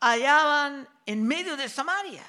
hallaban 0.00 0.88
en 1.06 1.26
medio 1.26 1.56
de 1.56 1.68
Samaria 1.68 2.24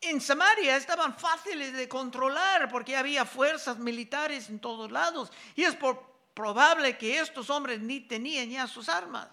en 0.00 0.20
Samaria 0.20 0.76
estaban 0.76 1.16
fáciles 1.16 1.72
de 1.72 1.88
controlar 1.88 2.68
porque 2.70 2.96
había 2.96 3.24
fuerzas 3.24 3.78
militares 3.78 4.48
en 4.48 4.60
todos 4.60 4.90
lados. 4.90 5.32
Y 5.56 5.64
es 5.64 5.76
probable 6.34 6.96
que 6.96 7.18
estos 7.18 7.50
hombres 7.50 7.80
ni 7.80 8.00
tenían 8.00 8.48
ya 8.48 8.66
sus 8.66 8.88
armas. 8.88 9.28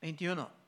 21. 0.00 0.63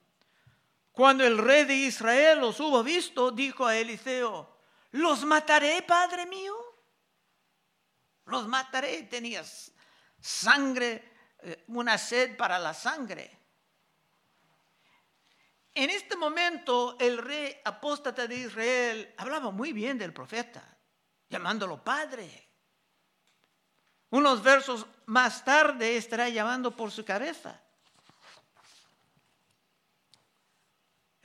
Cuando 0.97 1.27
el 1.27 1.37
rey 1.37 1.67
de 1.67 1.75
Israel 1.75 2.41
los 2.41 2.59
hubo 2.59 2.83
visto, 2.83 3.31
dijo 3.31 3.67
a 3.67 3.77
Eliseo, 3.77 4.57
¿los 4.93 5.27
mataré, 5.27 5.83
padre 5.83 6.25
mío? 6.25 6.57
Los 8.25 8.49
mataré. 8.49 9.03
Tenías 9.03 9.73
sangre, 10.19 11.13
eh, 11.43 11.65
una 11.67 11.99
sed 11.99 12.35
para 12.39 12.59
la 12.59 12.73
sangre. 12.73 13.31
En 15.75 15.91
este 15.91 16.17
momento 16.17 16.97
el 16.99 17.19
rey 17.19 17.55
apóstata 17.63 18.27
de 18.27 18.37
Israel 18.37 19.15
hablaba 19.19 19.51
muy 19.51 19.75
bien 19.75 19.99
del 19.99 20.15
profeta. 20.15 20.79
llamándolo 21.29 21.85
Padre. 21.85 22.49
Unos 24.09 24.43
versos 24.43 24.87
más 25.05 25.45
tarde 25.45 25.99
estará 25.99 26.31
llamando 26.31 26.75
por 26.75 26.91
su 26.91 27.05
cabeza. 27.05 27.66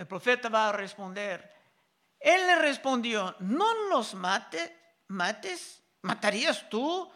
El 0.01 0.07
profeta 0.07 0.49
va 0.49 0.69
a 0.69 0.71
responder. 0.71 1.47
Él 2.19 2.47
le 2.47 2.55
respondió, 2.55 3.35
no 3.37 3.71
los 3.89 4.15
mate, 4.15 4.75
mates, 5.09 5.83
matarías 6.01 6.67
tú 6.71 7.07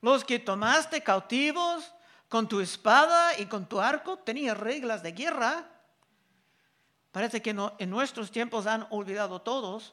los 0.00 0.24
que 0.24 0.38
tomaste 0.38 1.02
cautivos 1.02 1.92
con 2.30 2.48
tu 2.48 2.60
espada 2.60 3.38
y 3.38 3.44
con 3.44 3.68
tu 3.68 3.78
arco. 3.78 4.20
Tenías 4.20 4.56
reglas 4.56 5.02
de 5.02 5.12
guerra. 5.12 5.70
Parece 7.12 7.42
que 7.42 7.50
en 7.50 7.90
nuestros 7.90 8.30
tiempos 8.30 8.66
han 8.66 8.86
olvidado 8.88 9.42
todos. 9.42 9.92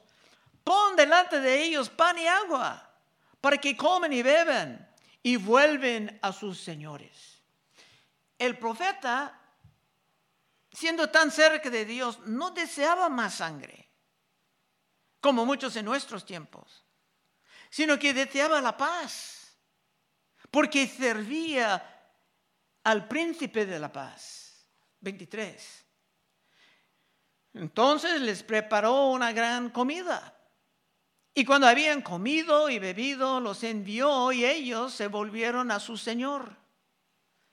Pon 0.64 0.96
delante 0.96 1.42
de 1.42 1.64
ellos 1.64 1.90
pan 1.90 2.16
y 2.18 2.26
agua 2.26 2.90
para 3.42 3.58
que 3.58 3.76
comen 3.76 4.14
y 4.14 4.22
beben 4.22 4.88
y 5.22 5.36
vuelven 5.36 6.18
a 6.22 6.32
sus 6.32 6.58
señores. 6.58 7.42
El 8.38 8.56
profeta, 8.56 9.38
siendo 10.72 11.10
tan 11.10 11.30
cerca 11.30 11.70
de 11.70 11.84
Dios, 11.84 12.20
no 12.26 12.50
deseaba 12.50 13.08
más 13.08 13.36
sangre, 13.36 13.90
como 15.20 15.44
muchos 15.44 15.74
en 15.76 15.84
nuestros 15.84 16.24
tiempos, 16.24 16.84
sino 17.70 17.98
que 17.98 18.14
deseaba 18.14 18.60
la 18.60 18.76
paz, 18.76 19.58
porque 20.50 20.86
servía 20.86 21.84
al 22.84 23.06
príncipe 23.08 23.66
de 23.66 23.78
la 23.78 23.92
paz. 23.92 24.44
23. 25.00 25.84
Entonces 27.54 28.20
les 28.20 28.42
preparó 28.42 29.10
una 29.10 29.32
gran 29.32 29.70
comida 29.70 30.38
y 31.38 31.44
cuando 31.44 31.68
habían 31.68 32.02
comido 32.02 32.68
y 32.68 32.80
bebido, 32.80 33.38
los 33.38 33.62
envió 33.62 34.32
y 34.32 34.44
ellos 34.44 34.92
se 34.92 35.06
volvieron 35.06 35.70
a 35.70 35.78
su 35.78 35.96
Señor. 35.96 36.56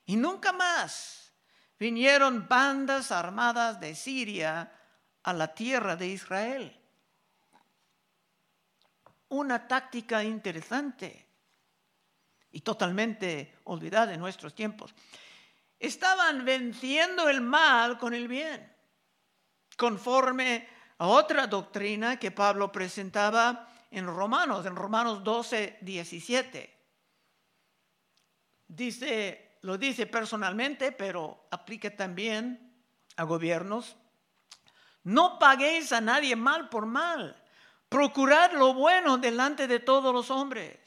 Y 0.08 0.16
nunca 0.16 0.52
más 0.52 1.25
vinieron 1.80 2.48
bandas 2.48 3.12
armadas 3.12 3.80
de 3.80 3.96
Siria 3.96 4.72
a 5.24 5.34
la 5.34 5.54
tierra 5.54 5.96
de 5.96 6.08
Israel. 6.08 6.80
Una 9.30 9.68
táctica 9.68 10.24
interesante 10.24 11.28
y 12.52 12.62
totalmente 12.62 13.58
olvidada 13.66 14.14
en 14.14 14.20
nuestros 14.20 14.56
tiempos. 14.56 14.94
Estaban 15.78 16.46
venciendo 16.46 17.28
el 17.28 17.42
mal 17.42 17.98
con 17.98 18.14
el 18.14 18.28
bien, 18.28 18.74
conforme 19.76 20.68
a 20.98 21.08
otra 21.08 21.48
doctrina 21.48 22.18
que 22.18 22.32
Pablo 22.32 22.72
presentaba 22.72 23.68
en 23.92 24.08
Romanos, 24.08 24.66
en 24.66 24.76
Romanos 24.76 25.24
12, 25.24 25.80
17. 25.82 26.76
Dice, 28.68 29.45
lo 29.66 29.80
dice 29.80 30.06
personalmente, 30.06 30.92
pero 30.92 31.48
aplica 31.50 31.90
también 31.90 32.72
a 33.18 33.24
gobiernos. 33.24 33.96
No 35.04 35.40
paguéis 35.40 35.92
a 35.92 36.02
nadie 36.02 36.36
mal 36.36 36.70
por 36.70 36.86
mal. 36.86 37.36
Procurad 37.90 38.54
lo 38.54 38.76
bueno 38.76 39.18
delante 39.18 39.68
de 39.68 39.80
todos 39.80 40.14
los 40.14 40.30
hombres. 40.30 40.78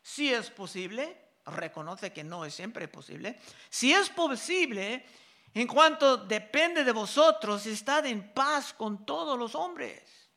Si 0.00 0.32
es 0.32 0.50
posible, 0.50 1.14
reconoce 1.44 2.10
que 2.10 2.24
no 2.24 2.46
es 2.46 2.54
siempre 2.54 2.88
posible. 2.88 3.38
Si 3.68 3.92
es 3.92 4.08
posible, 4.08 5.04
en 5.52 5.66
cuanto 5.66 6.16
depende 6.16 6.84
de 6.84 6.92
vosotros, 6.92 7.66
estad 7.66 8.06
en 8.06 8.32
paz 8.32 8.72
con 8.72 9.04
todos 9.04 9.38
los 9.38 9.54
hombres. 9.54 10.30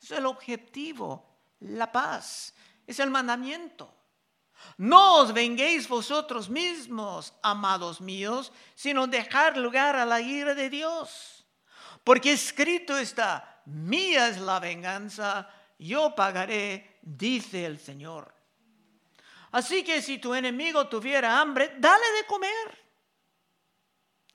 Es 0.00 0.12
el 0.12 0.26
objetivo, 0.26 1.40
la 1.58 1.90
paz. 1.90 2.54
Es 2.86 3.00
el 3.00 3.10
mandamiento. 3.10 3.99
No 4.76 5.16
os 5.20 5.32
venguéis 5.32 5.88
vosotros 5.88 6.48
mismos, 6.48 7.34
amados 7.42 8.00
míos, 8.00 8.52
sino 8.74 9.06
dejar 9.06 9.56
lugar 9.56 9.96
a 9.96 10.06
la 10.06 10.20
ira 10.20 10.54
de 10.54 10.70
Dios. 10.70 11.46
Porque 12.04 12.32
escrito 12.32 12.96
está, 12.96 13.62
mía 13.66 14.28
es 14.28 14.38
la 14.38 14.58
venganza, 14.58 15.48
yo 15.78 16.14
pagaré, 16.14 16.98
dice 17.02 17.66
el 17.66 17.78
Señor. 17.78 18.34
Así 19.52 19.82
que 19.82 20.00
si 20.00 20.18
tu 20.18 20.34
enemigo 20.34 20.88
tuviera 20.88 21.40
hambre, 21.40 21.74
dale 21.78 22.06
de 22.16 22.26
comer. 22.26 22.78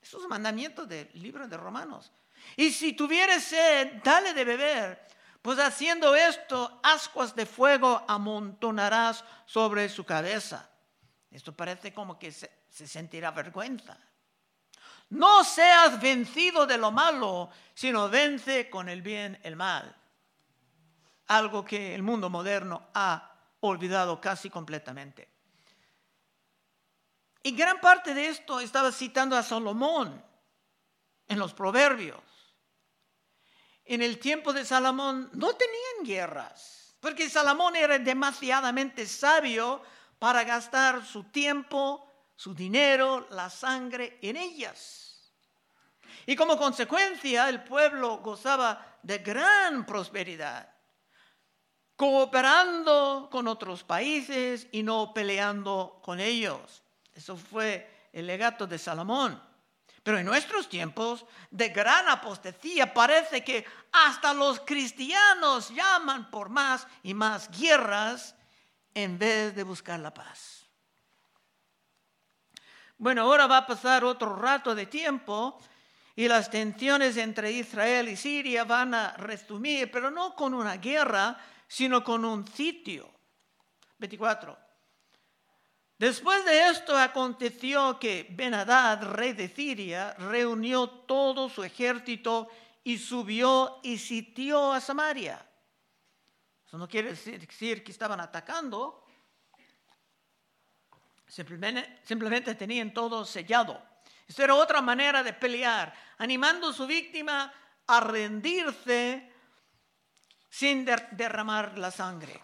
Eso 0.00 0.20
es 0.20 0.28
mandamiento 0.28 0.86
del 0.86 1.08
libro 1.14 1.48
de 1.48 1.56
Romanos. 1.56 2.12
Y 2.56 2.70
si 2.70 2.92
tuviera 2.92 3.40
sed, 3.40 4.00
dale 4.04 4.34
de 4.34 4.44
beber. 4.44 5.06
Pues 5.46 5.60
haciendo 5.60 6.16
esto, 6.16 6.80
ascuas 6.82 7.36
de 7.36 7.46
fuego 7.46 8.04
amontonarás 8.08 9.24
sobre 9.44 9.88
su 9.88 10.02
cabeza. 10.04 10.68
Esto 11.30 11.52
parece 11.52 11.94
como 11.94 12.18
que 12.18 12.32
se, 12.32 12.50
se 12.68 12.88
sentirá 12.88 13.30
vergüenza. 13.30 13.96
No 15.10 15.44
seas 15.44 16.00
vencido 16.00 16.66
de 16.66 16.76
lo 16.78 16.90
malo, 16.90 17.48
sino 17.74 18.08
vence 18.08 18.68
con 18.68 18.88
el 18.88 19.02
bien 19.02 19.38
el 19.44 19.54
mal. 19.54 19.94
Algo 21.28 21.64
que 21.64 21.94
el 21.94 22.02
mundo 22.02 22.28
moderno 22.28 22.88
ha 22.94 23.32
olvidado 23.60 24.20
casi 24.20 24.50
completamente. 24.50 25.28
Y 27.44 27.52
gran 27.52 27.80
parte 27.80 28.14
de 28.14 28.30
esto 28.30 28.58
estaba 28.58 28.90
citando 28.90 29.36
a 29.36 29.44
Salomón 29.44 30.20
en 31.28 31.38
los 31.38 31.54
proverbios. 31.54 32.35
En 33.86 34.02
el 34.02 34.18
tiempo 34.18 34.52
de 34.52 34.64
Salomón 34.64 35.30
no 35.32 35.54
tenían 35.54 36.04
guerras, 36.04 36.96
porque 37.00 37.30
Salomón 37.30 37.76
era 37.76 37.98
demasiadamente 37.98 39.06
sabio 39.06 39.82
para 40.18 40.44
gastar 40.44 41.04
su 41.04 41.24
tiempo, 41.24 42.30
su 42.34 42.54
dinero, 42.54 43.26
la 43.30 43.48
sangre 43.48 44.18
en 44.22 44.36
ellas. 44.36 45.32
Y 46.26 46.34
como 46.34 46.58
consecuencia 46.58 47.48
el 47.48 47.62
pueblo 47.62 48.18
gozaba 48.18 48.98
de 49.02 49.18
gran 49.18 49.86
prosperidad 49.86 50.76
cooperando 51.96 53.28
con 53.30 53.48
otros 53.48 53.82
países 53.82 54.68
y 54.70 54.82
no 54.82 55.12
peleando 55.14 55.98
con 56.02 56.20
ellos. 56.20 56.82
Eso 57.14 57.36
fue 57.36 58.08
el 58.12 58.26
legato 58.26 58.66
de 58.66 58.78
Salomón. 58.78 59.42
Pero 60.06 60.20
en 60.20 60.26
nuestros 60.26 60.68
tiempos 60.68 61.26
de 61.50 61.70
gran 61.70 62.08
apostasía 62.08 62.94
parece 62.94 63.42
que 63.42 63.66
hasta 63.90 64.32
los 64.32 64.60
cristianos 64.60 65.70
llaman 65.70 66.30
por 66.30 66.48
más 66.48 66.86
y 67.02 67.12
más 67.12 67.50
guerras 67.50 68.36
en 68.94 69.18
vez 69.18 69.52
de 69.56 69.64
buscar 69.64 69.98
la 69.98 70.14
paz. 70.14 70.64
Bueno, 72.96 73.22
ahora 73.22 73.48
va 73.48 73.56
a 73.56 73.66
pasar 73.66 74.04
otro 74.04 74.36
rato 74.36 74.76
de 74.76 74.86
tiempo 74.86 75.58
y 76.14 76.28
las 76.28 76.50
tensiones 76.50 77.16
entre 77.16 77.50
Israel 77.50 78.08
y 78.08 78.14
Siria 78.14 78.62
van 78.62 78.94
a 78.94 79.16
resumir, 79.16 79.90
pero 79.90 80.12
no 80.12 80.36
con 80.36 80.54
una 80.54 80.76
guerra, 80.76 81.36
sino 81.66 82.04
con 82.04 82.24
un 82.24 82.46
sitio. 82.46 83.10
24. 83.98 84.65
Después 85.98 86.44
de 86.44 86.68
esto 86.68 86.96
aconteció 86.96 87.98
que 87.98 88.26
Benadad, 88.30 89.02
rey 89.02 89.32
de 89.32 89.48
Siria, 89.48 90.12
reunió 90.14 90.88
todo 90.90 91.48
su 91.48 91.64
ejército 91.64 92.48
y 92.84 92.98
subió 92.98 93.80
y 93.82 93.96
sitió 93.96 94.72
a 94.72 94.80
Samaria. 94.80 95.44
Eso 96.66 96.76
no 96.76 96.86
quiere 96.86 97.14
decir 97.14 97.82
que 97.82 97.92
estaban 97.92 98.20
atacando, 98.20 99.06
simplemente, 101.26 102.00
simplemente 102.04 102.54
tenían 102.54 102.92
todo 102.92 103.24
sellado. 103.24 103.82
Esto 104.28 104.42
era 104.42 104.54
otra 104.54 104.82
manera 104.82 105.22
de 105.22 105.32
pelear, 105.32 105.94
animando 106.18 106.68
a 106.68 106.72
su 106.74 106.86
víctima 106.86 107.52
a 107.86 108.00
rendirse 108.00 109.32
sin 110.50 110.84
derramar 110.84 111.78
la 111.78 111.90
sangre. 111.90 112.42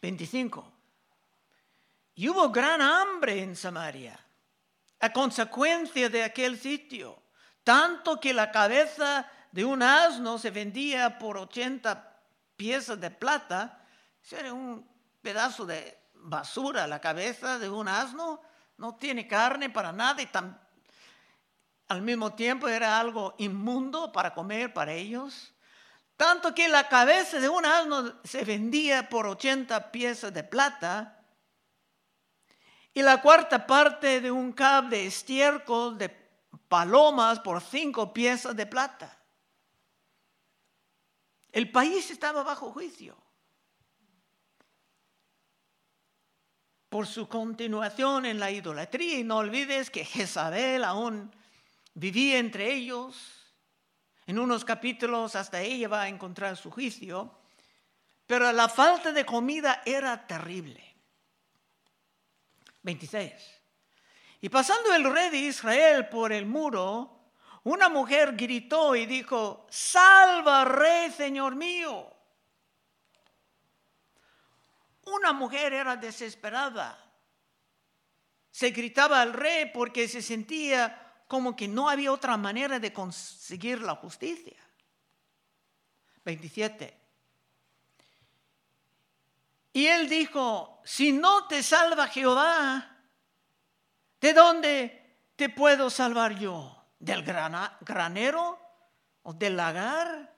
25. 0.00 0.71
Y 2.22 2.28
hubo 2.28 2.50
gran 2.50 2.80
hambre 2.80 3.42
en 3.42 3.56
Samaria 3.56 4.16
a 5.00 5.12
consecuencia 5.12 6.08
de 6.08 6.22
aquel 6.22 6.56
sitio, 6.56 7.20
tanto 7.64 8.20
que 8.20 8.32
la 8.32 8.52
cabeza 8.52 9.28
de 9.50 9.64
un 9.64 9.82
asno 9.82 10.38
se 10.38 10.52
vendía 10.52 11.18
por 11.18 11.36
80 11.36 12.20
piezas 12.54 13.00
de 13.00 13.10
plata. 13.10 13.84
Eso 14.22 14.36
era 14.36 14.52
un 14.52 14.88
pedazo 15.20 15.66
de 15.66 15.98
basura, 16.14 16.86
la 16.86 17.00
cabeza 17.00 17.58
de 17.58 17.68
un 17.68 17.88
asno. 17.88 18.40
No 18.76 18.94
tiene 18.94 19.26
carne 19.26 19.68
para 19.68 19.90
nada 19.90 20.22
y 20.22 20.28
al 21.88 22.02
mismo 22.02 22.34
tiempo 22.34 22.68
era 22.68 23.00
algo 23.00 23.34
inmundo 23.38 24.12
para 24.12 24.32
comer 24.32 24.72
para 24.72 24.92
ellos. 24.92 25.52
Tanto 26.16 26.54
que 26.54 26.68
la 26.68 26.88
cabeza 26.88 27.40
de 27.40 27.48
un 27.48 27.66
asno 27.66 28.14
se 28.22 28.44
vendía 28.44 29.08
por 29.08 29.26
80 29.26 29.90
piezas 29.90 30.32
de 30.32 30.44
plata 30.44 31.18
y 32.94 33.02
la 33.02 33.22
cuarta 33.22 33.66
parte 33.66 34.20
de 34.20 34.30
un 34.30 34.52
cab 34.52 34.88
de 34.88 35.06
estiércol 35.06 35.96
de 35.96 36.10
palomas 36.68 37.40
por 37.40 37.60
cinco 37.62 38.12
piezas 38.12 38.54
de 38.54 38.66
plata. 38.66 39.18
El 41.50 41.70
país 41.70 42.10
estaba 42.10 42.42
bajo 42.42 42.72
juicio. 42.72 43.16
Por 46.88 47.06
su 47.06 47.28
continuación 47.28 48.26
en 48.26 48.38
la 48.38 48.50
idolatría, 48.50 49.18
y 49.18 49.24
no 49.24 49.38
olvides 49.38 49.90
que 49.90 50.04
Jezabel 50.04 50.84
aún 50.84 51.34
vivía 51.94 52.38
entre 52.38 52.72
ellos. 52.72 53.54
En 54.26 54.38
unos 54.38 54.64
capítulos 54.64 55.34
hasta 55.34 55.60
ella 55.60 55.88
va 55.88 56.02
a 56.02 56.08
encontrar 56.08 56.56
su 56.56 56.70
juicio, 56.70 57.38
pero 58.26 58.52
la 58.52 58.68
falta 58.68 59.12
de 59.12 59.26
comida 59.26 59.82
era 59.84 60.26
terrible. 60.26 60.91
26. 62.82 63.32
Y 64.40 64.48
pasando 64.48 64.94
el 64.94 65.04
rey 65.12 65.30
de 65.30 65.38
Israel 65.38 66.08
por 66.08 66.32
el 66.32 66.46
muro, 66.46 67.30
una 67.64 67.88
mujer 67.88 68.34
gritó 68.36 68.96
y 68.96 69.06
dijo, 69.06 69.66
salva 69.70 70.64
rey, 70.64 71.10
señor 71.12 71.54
mío. 71.54 72.12
Una 75.04 75.32
mujer 75.32 75.72
era 75.72 75.96
desesperada. 75.96 76.98
Se 78.50 78.70
gritaba 78.70 79.22
al 79.22 79.32
rey 79.32 79.70
porque 79.72 80.08
se 80.08 80.22
sentía 80.22 81.24
como 81.28 81.56
que 81.56 81.68
no 81.68 81.88
había 81.88 82.12
otra 82.12 82.36
manera 82.36 82.78
de 82.78 82.92
conseguir 82.92 83.80
la 83.80 83.94
justicia. 83.94 84.56
27. 86.24 87.01
Y 89.72 89.86
él 89.86 90.08
dijo, 90.08 90.80
si 90.84 91.12
no 91.12 91.46
te 91.46 91.62
salva 91.62 92.08
Jehová, 92.08 92.96
¿de 94.20 94.32
dónde 94.32 95.18
te 95.36 95.48
puedo 95.48 95.90
salvar 95.90 96.38
yo? 96.38 96.76
¿Del 96.98 97.24
granero 97.24 98.58
o 99.22 99.32
del 99.32 99.56
lagar? 99.56 100.36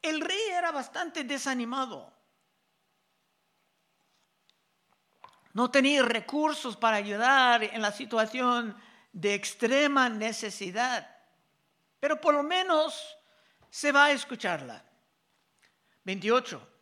El 0.00 0.20
rey 0.20 0.40
era 0.50 0.70
bastante 0.70 1.24
desanimado. 1.24 2.16
no 5.56 5.70
tenía 5.70 6.02
recursos 6.02 6.76
para 6.76 6.98
ayudar 6.98 7.64
en 7.64 7.80
la 7.80 7.90
situación 7.90 8.76
de 9.10 9.32
extrema 9.32 10.10
necesidad, 10.10 11.16
pero 11.98 12.20
por 12.20 12.34
lo 12.34 12.42
menos 12.42 13.16
se 13.70 13.90
va 13.90 14.04
a 14.04 14.10
escucharla. 14.10 14.84
28. 16.04 16.75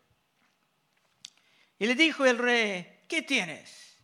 Y 1.84 1.86
le 1.86 1.94
dijo 1.96 2.24
el 2.24 2.38
rey, 2.38 3.04
¿qué 3.06 3.20
tienes? 3.20 3.98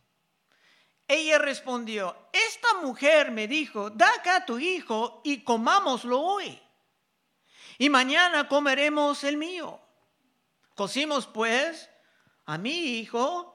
Ella 1.07 1.39
respondió, 1.39 2.15
esta 2.31 2.75
mujer 2.75 3.31
me 3.31 3.47
dijo, 3.47 3.89
da 3.89 4.07
acá 4.13 4.35
a 4.35 4.45
tu 4.45 4.59
hijo 4.59 5.19
y 5.23 5.43
comámoslo 5.43 6.21
hoy. 6.21 6.61
Y 7.79 7.89
mañana 7.89 8.47
comeremos 8.47 9.23
el 9.23 9.35
mío. 9.35 9.81
Cocimos 10.75 11.25
pues 11.25 11.89
a 12.45 12.59
mi 12.59 12.99
hijo 12.99 13.51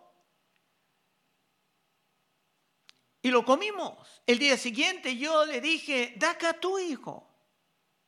y 3.22 3.30
lo 3.30 3.44
comimos. 3.44 4.22
El 4.26 4.40
día 4.40 4.56
siguiente 4.56 5.16
yo 5.16 5.46
le 5.46 5.60
dije, 5.60 6.14
da 6.16 6.30
acá 6.30 6.50
a 6.50 6.60
tu 6.60 6.80
hijo 6.80 7.30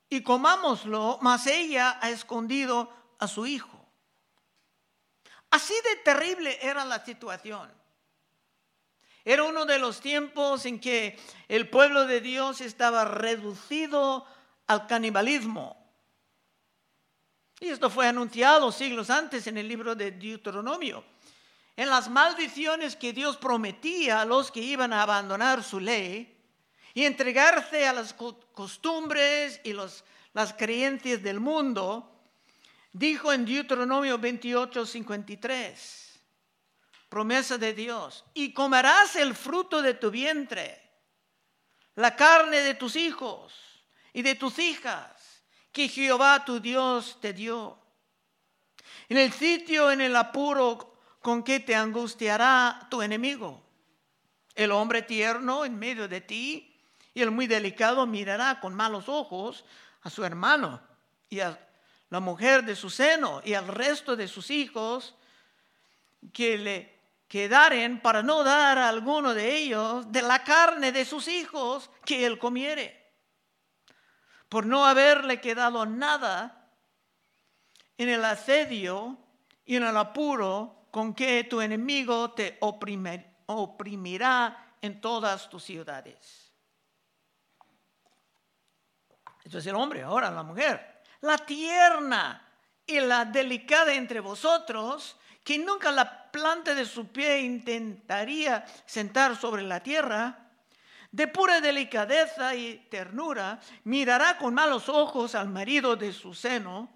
y 0.09 0.25
comámoslo, 0.25 1.21
mas 1.23 1.47
ella 1.47 1.97
ha 2.03 2.11
escondido 2.11 2.93
a 3.21 3.29
su 3.29 3.47
hijo. 3.47 3.78
Así 5.51 5.75
de 5.75 5.97
terrible 6.03 6.59
era 6.61 6.85
la 6.85 7.05
situación. 7.05 7.71
Era 9.25 9.45
uno 9.45 9.67
de 9.67 9.79
los 9.79 10.01
tiempos 10.01 10.65
en 10.67 10.81
que 10.81 11.19
el 11.49 11.69
pueblo 11.69 12.07
de 12.07 12.21
Dios 12.21 12.61
estaba 12.61 13.05
reducido 13.05 14.27
al 14.67 14.87
canibalismo. 14.87 15.77
Y 17.61 17.69
esto 17.69 17.91
fue 17.91 18.07
anunciado 18.07 18.71
siglos 18.73 19.11
antes 19.11 19.47
en 19.47 19.59
el 19.59 19.69
libro 19.69 19.95
de 19.95 20.13
Deuteronomio 20.13 21.05
en 21.79 21.91
las 21.91 22.11
maldiciones 22.11 22.97
que 22.97 23.13
Dios 23.13 23.37
prometía 23.37 24.21
a 24.21 24.25
los 24.25 24.51
que 24.51 24.59
iban 24.59 24.93
a 24.93 25.03
abandonar 25.03 25.63
su 25.63 25.79
ley 25.79 26.37
y 26.93 27.05
entregarse 27.05 27.87
a 27.87 27.93
las 27.93 28.13
costumbres 28.13 29.61
y 29.63 29.73
las 29.75 30.53
creencias 30.55 31.23
del 31.23 31.39
mundo, 31.39 32.18
dijo 32.93 33.33
en 33.33 33.45
Deuteronomio 33.45 34.19
28, 34.19 34.87
53, 34.87 36.21
promesa 37.09 37.59
de 37.59 37.75
Dios, 37.75 38.25
y 38.35 38.53
comerás 38.53 39.17
el 39.17 39.35
fruto 39.35 39.83
de 39.83 39.95
tu 39.95 40.11
vientre, 40.11 40.81
la 41.95 42.15
carne 42.17 42.59
de 42.61 42.75
tus 42.75 42.97
hijos 42.97 43.55
y 44.13 44.23
de 44.23 44.35
tus 44.35 44.59
hijas, 44.59 45.43
que 45.73 45.89
Jehová 45.89 46.45
tu 46.45 46.61
Dios 46.61 47.19
te 47.21 47.33
dio. 47.33 47.79
En 49.09 49.19
el 49.19 49.33
sitio, 49.33 49.91
en 49.91 50.01
el 50.01 50.17
apuro, 50.17 50.99
con 51.21 51.43
qué 51.43 51.61
te 51.61 51.75
angustiará 51.75 52.87
tu 52.91 53.03
enemigo. 53.03 53.63
El 54.55 54.73
hombre 54.73 55.03
tierno 55.03 55.65
en 55.65 55.79
medio 55.79 56.09
de 56.09 56.21
ti 56.21 56.75
y 57.15 57.23
el 57.23 57.31
muy 57.31 57.47
delicado 57.47 58.07
mirará 58.07 58.61
con 58.61 58.75
malos 58.75 59.09
ojos 59.09 59.65
a 60.03 60.11
su 60.11 60.25
hermano 60.25 60.81
y 61.29 61.41
a 61.41 61.68
la 62.11 62.21
mujer 62.21 62.65
de 62.65 62.75
su 62.75 62.91
seno 62.91 63.41
y 63.45 63.55
al 63.55 63.69
resto 63.69 64.17
de 64.17 64.29
sus 64.29 64.51
hijos 64.51 65.15
que 66.33 66.59
le 66.59 66.99
quedaren 67.29 68.01
para 68.01 68.23
no 68.23 68.43
dar 68.43 68.79
a 68.79 68.89
alguno 68.89 69.35
de 69.35 69.57
ellos 69.57 70.11
de 70.11 70.23
la 70.23 70.43
carne 70.43 70.93
de 70.93 71.05
sus 71.05 71.29
hijos 71.29 71.91
que 72.05 72.25
él 72.25 72.39
comiere. 72.39 73.13
Por 74.49 74.65
no 74.65 74.87
haberle 74.87 75.41
quedado 75.41 75.85
nada 75.85 76.73
en 77.99 78.09
el 78.09 78.25
asedio 78.25 79.19
y 79.67 79.77
en 79.77 79.83
el 79.83 79.97
apuro 79.97 80.87
con 80.91 81.15
que 81.15 81.45
tu 81.45 81.61
enemigo 81.61 82.31
te 82.31 82.57
oprimirá 82.61 84.75
en 84.81 85.01
todas 85.01 85.51
tus 85.51 85.65
ciudades. 85.65 86.51
Eso 89.45 89.59
es 89.59 89.67
el 89.67 89.75
hombre, 89.75 90.03
ahora 90.03 90.31
la 90.31 90.43
mujer. 90.43 90.98
La 91.21 91.39
tierna 91.39 92.47
y 92.87 93.01
la 93.01 93.25
delicada 93.25 93.93
entre 93.95 94.21
vosotros, 94.21 95.17
que 95.45 95.59
nunca 95.59 95.91
la 95.91 96.31
planta 96.31 96.75
de 96.75 96.85
su 96.85 97.09
pie 97.09 97.41
intentaría 97.41 98.65
sentar 98.87 99.37
sobre 99.37 99.63
la 99.63 99.83
tierra, 99.83 100.51
de 101.11 101.27
pura 101.27 101.61
delicadeza 101.61 102.55
y 102.55 102.87
ternura, 102.91 103.61
mirará 103.85 104.37
con 104.39 104.55
malos 104.55 104.89
ojos 104.89 105.35
al 105.35 105.49
marido 105.49 105.97
de 105.97 106.13
su 106.13 106.35
seno, 106.35 106.91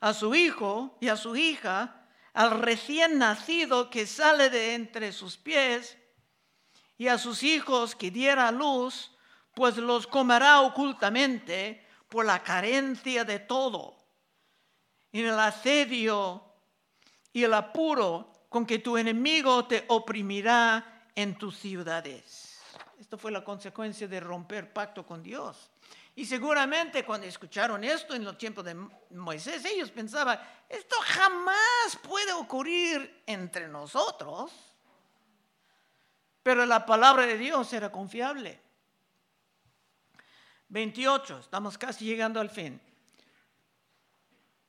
a 0.00 0.14
su 0.14 0.34
hijo 0.34 0.96
y 1.00 1.08
a 1.08 1.16
su 1.16 1.36
hija, 1.36 2.06
al 2.32 2.60
recién 2.60 3.18
nacido 3.18 3.90
que 3.90 4.06
sale 4.06 4.50
de 4.50 4.74
entre 4.74 5.12
sus 5.12 5.36
pies 5.36 5.98
y 6.96 7.08
a 7.08 7.18
sus 7.18 7.42
hijos 7.42 7.94
que 7.94 8.10
diera 8.10 8.50
luz, 8.50 9.10
pues 9.54 9.76
los 9.76 10.06
comerá 10.06 10.60
ocultamente 10.62 11.86
por 12.12 12.26
la 12.26 12.42
carencia 12.42 13.24
de 13.24 13.38
todo. 13.38 13.96
En 15.12 15.24
el 15.24 15.38
asedio 15.38 16.44
y 17.32 17.42
el 17.42 17.54
apuro 17.54 18.30
con 18.50 18.66
que 18.66 18.80
tu 18.80 18.98
enemigo 18.98 19.64
te 19.64 19.86
oprimirá 19.88 21.08
en 21.14 21.38
tus 21.38 21.56
ciudades. 21.56 22.60
Esto 23.00 23.16
fue 23.16 23.32
la 23.32 23.42
consecuencia 23.42 24.06
de 24.06 24.20
romper 24.20 24.74
pacto 24.74 25.06
con 25.06 25.22
Dios. 25.22 25.70
Y 26.14 26.26
seguramente 26.26 27.02
cuando 27.02 27.26
escucharon 27.26 27.82
esto 27.82 28.14
en 28.14 28.24
los 28.24 28.36
tiempos 28.36 28.66
de 28.66 28.74
Moisés, 29.08 29.64
ellos 29.64 29.90
pensaban, 29.90 30.38
esto 30.68 30.96
jamás 31.00 31.96
puede 32.02 32.34
ocurrir 32.34 33.22
entre 33.24 33.68
nosotros. 33.68 34.52
Pero 36.42 36.66
la 36.66 36.84
palabra 36.84 37.24
de 37.24 37.38
Dios 37.38 37.72
era 37.72 37.90
confiable. 37.90 38.60
28, 40.72 41.38
estamos 41.38 41.76
casi 41.76 42.06
llegando 42.06 42.40
al 42.40 42.48
fin. 42.48 42.80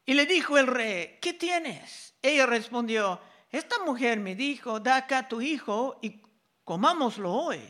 Y 0.05 0.13
le 0.13 0.25
dijo 0.25 0.57
el 0.57 0.67
rey, 0.67 1.17
¿qué 1.21 1.31
tienes? 1.31 2.13
Ella 2.21 2.45
respondió, 2.45 3.21
esta 3.49 3.79
mujer 3.85 4.19
me 4.19 4.35
dijo, 4.35 4.81
da 4.81 4.97
acá 4.97 5.29
tu 5.29 5.39
hijo 5.39 5.97
y 6.01 6.21
comámoslo 6.65 7.31
hoy, 7.31 7.61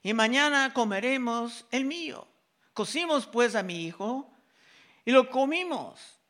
y 0.00 0.14
mañana 0.14 0.72
comeremos 0.72 1.66
el 1.72 1.84
mío. 1.84 2.28
Cocimos 2.72 3.26
pues 3.26 3.56
a 3.56 3.64
mi 3.64 3.84
hijo 3.84 4.32
y 5.04 5.10
lo 5.10 5.28
comimos. 5.28 6.20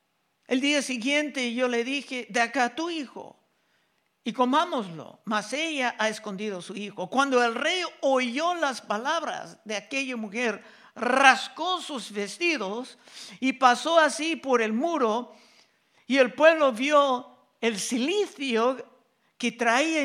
El 0.47 0.63
día 0.63 0.81
siguiente 0.81 1.53
yo 1.53 1.69
le 1.69 1.85
dije, 1.85 2.27
de 2.31 2.41
acá 2.41 2.75
tu 2.75 2.89
hijo 2.89 3.39
y 4.25 4.33
comámoslo. 4.33 5.21
Mas 5.27 5.53
ella 5.53 5.97
ha 5.99 6.09
escondido 6.09 6.63
su 6.63 6.75
hijo. 6.75 7.09
Cuando 7.09 7.45
el 7.45 7.55
rey 7.55 7.83
oyó 8.01 8.55
las 8.55 8.81
palabras 8.81 9.59
de 9.65 9.77
aquella 9.77 10.17
mujer, 10.17 10.65
rascó 10.95 11.81
sus 11.81 12.13
vestidos 12.13 12.99
y 13.41 13.55
pasó 13.55 13.99
así 13.99 14.37
por 14.37 14.61
el 14.63 14.73
muro 14.73 15.35
y 16.07 16.19
el 16.19 16.35
pueblo 16.35 16.73
vio 16.73 17.29
el 17.61 17.79
silicio 17.79 18.85
que 19.39 19.53
traía 19.53 20.05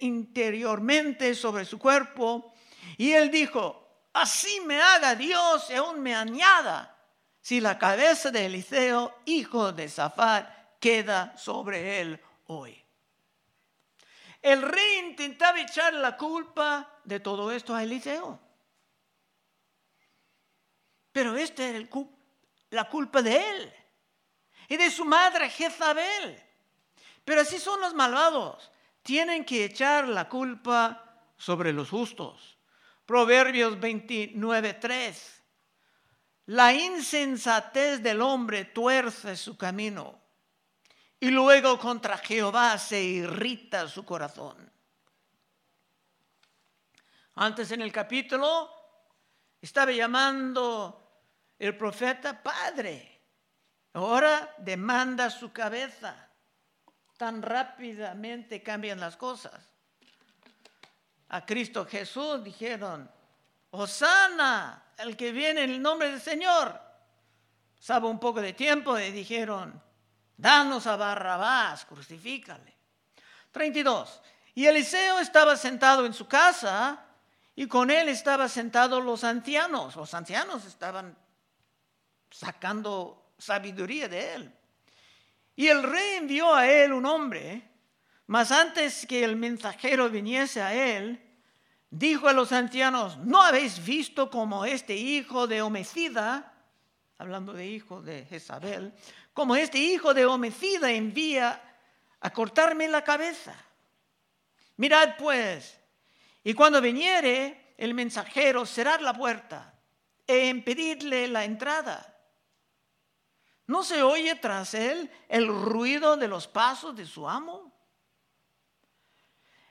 interiormente 0.00 1.34
sobre 1.34 1.64
su 1.64 1.78
cuerpo 1.78 2.54
y 2.96 3.12
él 3.12 3.30
dijo, 3.30 3.86
así 4.12 4.60
me 4.60 4.80
haga 4.80 5.14
Dios 5.14 5.68
y 5.70 5.74
aún 5.74 6.00
me 6.00 6.14
añada 6.14 6.96
si 7.40 7.60
la 7.60 7.78
cabeza 7.78 8.30
de 8.30 8.46
Eliseo, 8.46 9.14
hijo 9.26 9.72
de 9.72 9.88
Zafar, 9.88 10.76
queda 10.80 11.36
sobre 11.36 12.00
él 12.00 12.20
hoy. 12.46 12.82
el 14.40 14.62
rey 14.62 14.98
intentaba 15.08 15.60
echar 15.60 15.94
la 15.94 16.16
culpa 16.16 17.00
de 17.04 17.20
todo 17.20 17.50
esto 17.52 17.74
a 17.74 17.82
Eliseo. 17.82 18.43
Pero 21.14 21.36
esta 21.36 21.64
era 21.64 21.78
la 22.70 22.88
culpa 22.88 23.22
de 23.22 23.36
él 23.36 23.72
y 24.68 24.76
de 24.76 24.90
su 24.90 25.04
madre 25.04 25.48
Jezabel. 25.48 26.42
Pero 27.24 27.42
así 27.42 27.60
son 27.60 27.80
los 27.80 27.94
malvados. 27.94 28.72
Tienen 29.00 29.44
que 29.44 29.64
echar 29.64 30.08
la 30.08 30.28
culpa 30.28 31.30
sobre 31.36 31.72
los 31.72 31.88
justos. 31.90 32.58
Proverbios 33.06 33.78
29:3. 33.78 35.40
La 36.46 36.74
insensatez 36.74 38.02
del 38.02 38.20
hombre 38.20 38.64
tuerce 38.64 39.36
su 39.36 39.56
camino 39.56 40.20
y 41.20 41.30
luego 41.30 41.78
contra 41.78 42.18
Jehová 42.18 42.76
se 42.76 43.00
irrita 43.00 43.86
su 43.86 44.04
corazón. 44.04 44.68
Antes 47.36 47.70
en 47.70 47.82
el 47.82 47.92
capítulo 47.92 48.68
estaba 49.60 49.92
llamando 49.92 51.03
el 51.66 51.76
profeta 51.76 52.42
padre. 52.42 53.22
Ahora 53.94 54.54
demanda 54.58 55.30
su 55.30 55.52
cabeza. 55.52 56.14
Tan 57.16 57.40
rápidamente 57.40 58.62
cambian 58.62 59.00
las 59.00 59.16
cosas. 59.16 59.54
A 61.28 61.46
Cristo 61.46 61.86
Jesús 61.86 62.44
dijeron, 62.44 63.10
Osana, 63.70 64.90
el 64.98 65.16
que 65.16 65.32
viene 65.32 65.62
en 65.62 65.70
el 65.70 65.80
nombre 65.80 66.10
del 66.10 66.20
Señor. 66.20 66.78
Sabe 67.80 68.08
un 68.08 68.20
poco 68.20 68.40
de 68.42 68.52
tiempo 68.52 68.98
y 68.98 69.10
dijeron, 69.10 69.82
danos 70.36 70.86
a 70.86 70.96
Barrabás, 70.96 71.86
crucifícale. 71.86 72.76
32. 73.52 74.20
Y 74.54 74.66
Eliseo 74.66 75.18
estaba 75.18 75.56
sentado 75.56 76.04
en 76.04 76.12
su 76.12 76.28
casa 76.28 77.06
y 77.56 77.66
con 77.68 77.90
él 77.90 78.08
estaban 78.08 78.48
sentados 78.48 79.02
los 79.02 79.24
ancianos. 79.24 79.96
Los 79.96 80.12
ancianos 80.12 80.64
estaban 80.66 81.23
sacando 82.34 83.30
sabiduría 83.38 84.08
de 84.08 84.34
él. 84.34 84.52
Y 85.54 85.68
el 85.68 85.84
rey 85.84 86.16
envió 86.16 86.52
a 86.52 86.68
él 86.68 86.92
un 86.92 87.06
hombre, 87.06 87.62
mas 88.26 88.50
antes 88.50 89.06
que 89.06 89.22
el 89.22 89.36
mensajero 89.36 90.10
viniese 90.10 90.60
a 90.60 90.74
él, 90.74 91.22
dijo 91.90 92.26
a 92.26 92.32
los 92.32 92.50
ancianos, 92.50 93.18
¿no 93.18 93.40
habéis 93.40 93.84
visto 93.84 94.30
como 94.30 94.64
este 94.64 94.96
hijo 94.96 95.46
de 95.46 95.62
homicida, 95.62 96.52
hablando 97.18 97.52
de 97.52 97.66
hijo 97.66 98.02
de 98.02 98.24
Jezabel, 98.24 98.92
como 99.32 99.54
este 99.54 99.78
hijo 99.78 100.12
de 100.12 100.26
homicida 100.26 100.90
envía 100.90 101.62
a 102.18 102.30
cortarme 102.32 102.88
la 102.88 103.04
cabeza? 103.04 103.54
Mirad 104.76 105.16
pues, 105.18 105.78
y 106.42 106.52
cuando 106.52 106.80
viniere 106.80 107.74
el 107.78 107.94
mensajero, 107.94 108.66
cerrad 108.66 108.98
la 108.98 109.14
puerta 109.14 109.72
e 110.26 110.48
impedidle 110.48 111.28
la 111.28 111.44
entrada. 111.44 112.13
¿No 113.66 113.82
se 113.82 114.02
oye 114.02 114.34
tras 114.34 114.74
él 114.74 115.10
el 115.28 115.48
ruido 115.48 116.16
de 116.16 116.28
los 116.28 116.46
pasos 116.46 116.94
de 116.94 117.06
su 117.06 117.28
amo? 117.28 117.72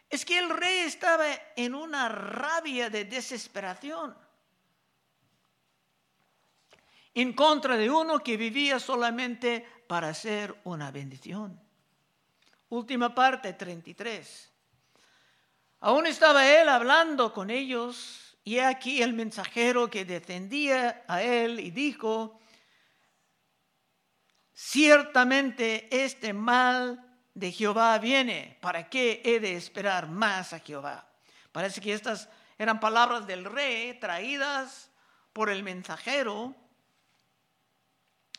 Es 0.09 0.25
que 0.25 0.37
el 0.37 0.49
rey 0.49 0.79
estaba 0.79 1.25
en 1.55 1.75
una 1.75 2.09
rabia 2.09 2.89
de 2.89 3.05
desesperación 3.05 4.15
en 7.13 7.33
contra 7.33 7.77
de 7.77 7.89
uno 7.89 8.19
que 8.19 8.37
vivía 8.37 8.79
solamente 8.79 9.65
para 9.87 10.09
hacer 10.09 10.55
una 10.63 10.91
bendición. 10.91 11.59
Última 12.69 13.13
parte, 13.13 13.53
33. 13.53 14.51
Aún 15.81 16.07
estaba 16.07 16.47
él 16.47 16.69
hablando 16.69 17.33
con 17.33 17.49
ellos 17.49 18.37
y 18.43 18.59
aquí 18.59 19.01
el 19.01 19.13
mensajero 19.13 19.89
que 19.89 20.05
descendía 20.05 21.03
a 21.07 21.21
él 21.21 21.59
y 21.59 21.71
dijo, 21.71 22.39
ciertamente 24.53 25.87
este 26.03 26.33
mal 26.33 27.03
de 27.33 27.51
Jehová 27.51 27.97
viene, 27.97 28.57
¿para 28.61 28.89
qué 28.89 29.21
he 29.25 29.39
de 29.39 29.55
esperar 29.55 30.07
más 30.07 30.53
a 30.53 30.59
Jehová? 30.59 31.07
Parece 31.51 31.81
que 31.81 31.93
estas 31.93 32.29
eran 32.57 32.79
palabras 32.79 33.25
del 33.25 33.45
rey 33.45 33.99
traídas 33.99 34.91
por 35.33 35.49
el 35.49 35.63
mensajero, 35.63 36.55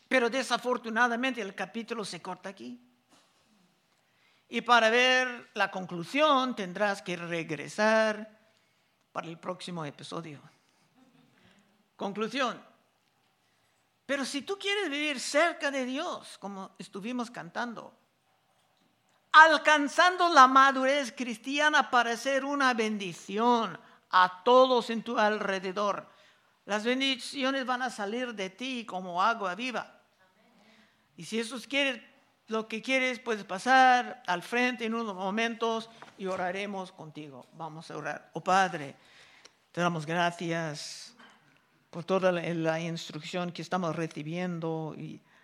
pero 0.07 0.29
desafortunadamente 0.29 1.41
el 1.41 1.53
capítulo 1.55 2.05
se 2.05 2.21
corta 2.21 2.49
aquí. 2.49 2.81
Y 4.47 4.61
para 4.61 4.89
ver 4.89 5.49
la 5.55 5.71
conclusión 5.71 6.55
tendrás 6.55 7.01
que 7.01 7.17
regresar 7.17 8.29
para 9.11 9.27
el 9.27 9.37
próximo 9.37 9.83
episodio. 9.83 10.41
Conclusión. 11.95 12.74
Pero 14.05 14.23
si 14.23 14.43
tú 14.43 14.57
quieres 14.57 14.89
vivir 14.89 15.19
cerca 15.19 15.71
de 15.71 15.85
Dios, 15.85 16.37
como 16.37 16.75
estuvimos 16.77 17.31
cantando, 17.31 17.97
alcanzando 19.31 20.29
la 20.29 20.47
madurez 20.47 21.11
cristiana 21.11 21.89
para 21.89 22.15
ser 22.15 22.45
una 22.45 22.73
bendición 22.73 23.79
a 24.11 24.43
todos 24.43 24.91
en 24.91 25.03
tu 25.03 25.17
alrededor, 25.17 26.07
las 26.65 26.83
bendiciones 26.83 27.65
van 27.65 27.81
a 27.81 27.89
salir 27.89 28.33
de 28.33 28.49
ti 28.49 28.85
como 28.85 29.21
agua 29.21 29.55
viva. 29.55 30.01
Y 31.17 31.25
si 31.25 31.39
eso 31.39 31.57
quieres, 31.67 32.01
lo 32.47 32.67
que 32.67 32.81
quieres, 32.81 33.19
puedes 33.19 33.43
pasar 33.43 34.21
al 34.27 34.43
frente 34.43 34.85
en 34.85 34.93
unos 34.93 35.15
momentos 35.15 35.89
y 36.17 36.27
oraremos 36.27 36.91
contigo. 36.91 37.47
Vamos 37.53 37.89
a 37.89 37.97
orar. 37.97 38.29
Oh 38.33 38.41
Padre, 38.41 38.95
te 39.71 39.81
damos 39.81 40.05
gracias 40.05 41.14
por 41.95 42.03
toda 42.03 42.29
la, 42.29 42.41
la 42.53 42.81
instrucción 42.81 43.53
que 43.53 43.61
estamos 43.61 43.95
recibiendo 43.95 44.93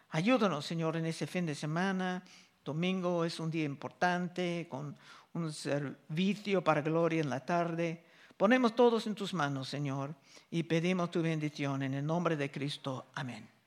ayúdanos, 0.09 0.65
Señor, 0.65 0.97
en 0.97 1.05
ese 1.05 1.25
fin 1.25 1.45
de 1.45 1.55
semana. 1.55 2.25
Domingo 2.65 3.23
es 3.23 3.39
un 3.39 3.49
día 3.49 3.63
importante 3.63 4.67
con 4.69 4.97
un 5.31 5.53
servicio 5.53 6.61
para 6.61 6.81
gloria 6.81 7.21
en 7.21 7.29
la 7.29 7.39
tarde. 7.45 8.03
Ponemos 8.35 8.75
todos 8.75 9.07
en 9.07 9.15
tus 9.15 9.33
manos, 9.33 9.69
Señor, 9.69 10.13
y 10.49 10.63
pedimos 10.63 11.09
tu 11.09 11.21
bendición 11.21 11.83
en 11.83 11.93
el 11.93 12.05
nombre 12.05 12.35
de 12.35 12.51
Cristo. 12.51 13.05
Amén. 13.15 13.60